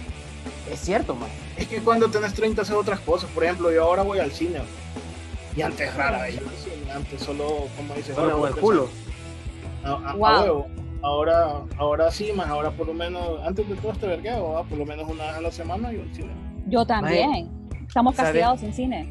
es 0.72 0.80
cierto, 0.80 1.15
mae. 1.15 1.30
Es 1.58 1.67
que 1.67 1.80
cuando 1.80 2.10
tenés 2.10 2.34
30 2.34 2.62
haces 2.62 2.76
otras 2.76 3.00
cosas. 3.00 3.30
Por 3.32 3.43
ejemplo, 3.43 3.72
yo 3.72 3.84
ahora 3.84 4.04
voy 4.04 4.19
al 4.19 4.32
cine. 4.32 4.62
Y 5.60 5.62
antes 5.62 5.93
rara 5.93 6.30
ir 6.30 6.41
Antes 6.95 7.22
solo, 7.22 7.67
como 7.76 7.93
dices, 7.93 8.15
solo 8.15 8.48
el 8.48 8.56
culo. 8.56 8.89
A, 9.84 10.13
wow. 10.13 10.67
Ahora, 11.02 11.62
ahora 11.78 12.12
sí, 12.12 12.32
más 12.34 12.48
ahora 12.48 12.72
por 12.72 12.88
lo 12.88 12.93
menos, 12.93 13.41
antes 13.45 13.67
de 13.67 13.76
todo 13.76 13.91
este 13.91 14.08
vergueo, 14.08 14.65
por 14.69 14.78
lo 14.78 14.86
menos 14.86 15.10
una 15.10 15.26
vez 15.26 15.36
a 15.36 15.41
la 15.41 15.52
semana 15.52 15.91
yo 15.91 16.02
al 16.02 16.15
cine. 16.15 16.32
Yo 16.67 16.86
también. 16.86 17.50
Estamos 17.86 18.15
castigados 18.15 18.63
en 18.63 18.74
cine. 18.74 19.10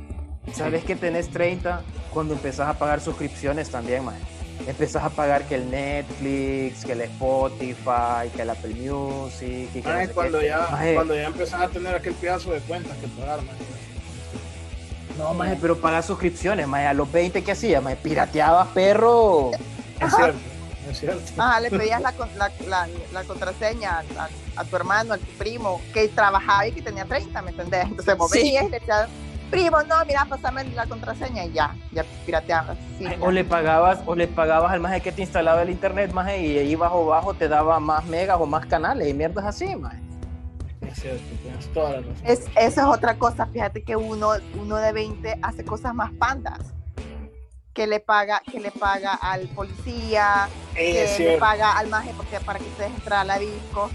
¿Sabes 0.53 0.85
que 0.85 0.97
tenés 0.97 1.29
30 1.29 1.83
cuando 2.15 2.33
empezás 2.33 2.69
a 2.69 2.79
pagar 2.79 3.01
suscripciones 3.01 3.69
también, 3.69 4.05
man? 4.05 4.17
Empezás 4.67 5.05
a 5.05 5.11
pagar 5.11 5.45
que 5.45 5.57
el 5.57 5.71
Netflix, 5.71 6.85
que 6.85 6.93
el 6.93 7.03
Spotify, 7.03 8.31
que 8.35 8.43
el 8.43 8.51
Apple 8.51 8.75
Music. 8.75 9.69
Y 9.75 9.83
que 9.83 10.09
cuando, 10.15 10.41
ya, 10.41 10.67
cuando 10.95 11.15
ya 11.15 11.27
empezás 11.27 11.61
a 11.61 11.69
tener 11.69 11.95
aquel 11.95 12.15
pedazo 12.15 12.53
de 12.53 12.61
cuentas 12.61 12.97
que 12.97 13.09
pagar, 13.09 13.39
man. 13.43 13.57
No, 15.19 15.35
maje, 15.35 15.59
pero 15.61 15.77
pagas 15.77 16.07
suscripciones, 16.07 16.69
maje. 16.69 16.87
A 16.87 16.95
los 16.95 17.11
20, 17.11 17.43
¿qué 17.43 17.53
hacías, 17.53 17.83
maje? 17.83 17.97
Pirateabas, 17.97 18.69
perro. 18.69 19.51
Es 20.01 20.15
cierto, 20.15 20.39
es 20.89 20.99
cierto. 21.01 21.33
Ah, 21.39 21.59
le 21.59 21.71
pedías 21.71 22.01
la, 22.01 22.15
la, 22.69 22.89
la, 23.13 23.25
contraseña 23.25 24.05
a, 24.57 24.65
tu 24.65 24.77
hermano, 24.77 25.15
a 25.15 25.19
tu 25.19 25.27
primo, 25.37 25.81
que 25.93 26.07
trabajaba 26.07 26.69
y 26.69 26.73
que 26.73 26.83
tenía 26.83 27.05
30, 27.05 27.43
¿me 27.43 27.51
entendés? 27.51 27.87
Entonces 27.87 28.17
vos 28.17 28.31
sí. 28.31 28.39
venías 28.39 28.67
y 28.67 28.71
le 28.71 28.77
echabas 28.77 29.09
primo, 29.51 29.83
no, 29.83 29.97
mira, 30.07 30.25
pasame 30.25 30.63
la 30.67 30.87
contraseña 30.87 31.47
y 31.47 31.53
ya, 31.53 31.75
ya 31.91 32.05
pirateabas. 32.25 32.79
o 33.19 33.33
le 33.33 33.43
pagabas, 33.43 33.99
o 34.07 34.15
le 34.15 34.29
pagabas 34.29 34.71
al 34.71 34.79
maje 34.79 35.01
que 35.01 35.11
te 35.11 35.23
instalaba 35.23 35.63
el 35.63 35.71
internet, 35.71 36.13
maje, 36.13 36.41
y 36.47 36.59
ahí 36.59 36.77
bajo 36.77 37.05
bajo 37.07 37.35
te 37.35 37.49
daba 37.49 37.81
más 37.81 38.05
megas 38.05 38.39
o 38.41 38.47
más 38.47 38.65
canales 38.67 39.09
y 39.09 39.15
mierdas 39.15 39.47
así, 39.47 39.75
maje. 39.75 39.99
Es 40.89 41.01
cierto, 41.01 41.23
tienes 41.43 41.73
toda 41.73 41.91
la 41.93 41.97
razón. 41.99 42.17
Es, 42.25 42.41
eso 42.57 42.81
es 42.81 42.87
otra 42.87 43.19
cosa, 43.19 43.47
fíjate 43.47 43.83
que 43.83 43.97
uno, 43.97 44.33
uno 44.61 44.77
de 44.77 44.93
20 44.93 45.39
hace 45.43 45.65
cosas 45.65 45.95
más 45.95 46.13
pandas. 46.13 46.59
Que 47.73 47.87
le 47.87 48.01
paga, 48.01 48.43
que 48.51 48.59
le 48.59 48.73
paga 48.73 49.15
al 49.15 49.47
policía, 49.49 50.49
que 50.75 51.15
le 51.19 51.39
paga 51.39 51.79
al 51.79 51.89
maje 51.89 52.13
porque, 52.17 52.41
para 52.41 52.59
que 52.59 52.65
se 52.77 52.87
entrar 52.87 53.21
a 53.21 53.25
la 53.25 53.39
disco. 53.39 53.91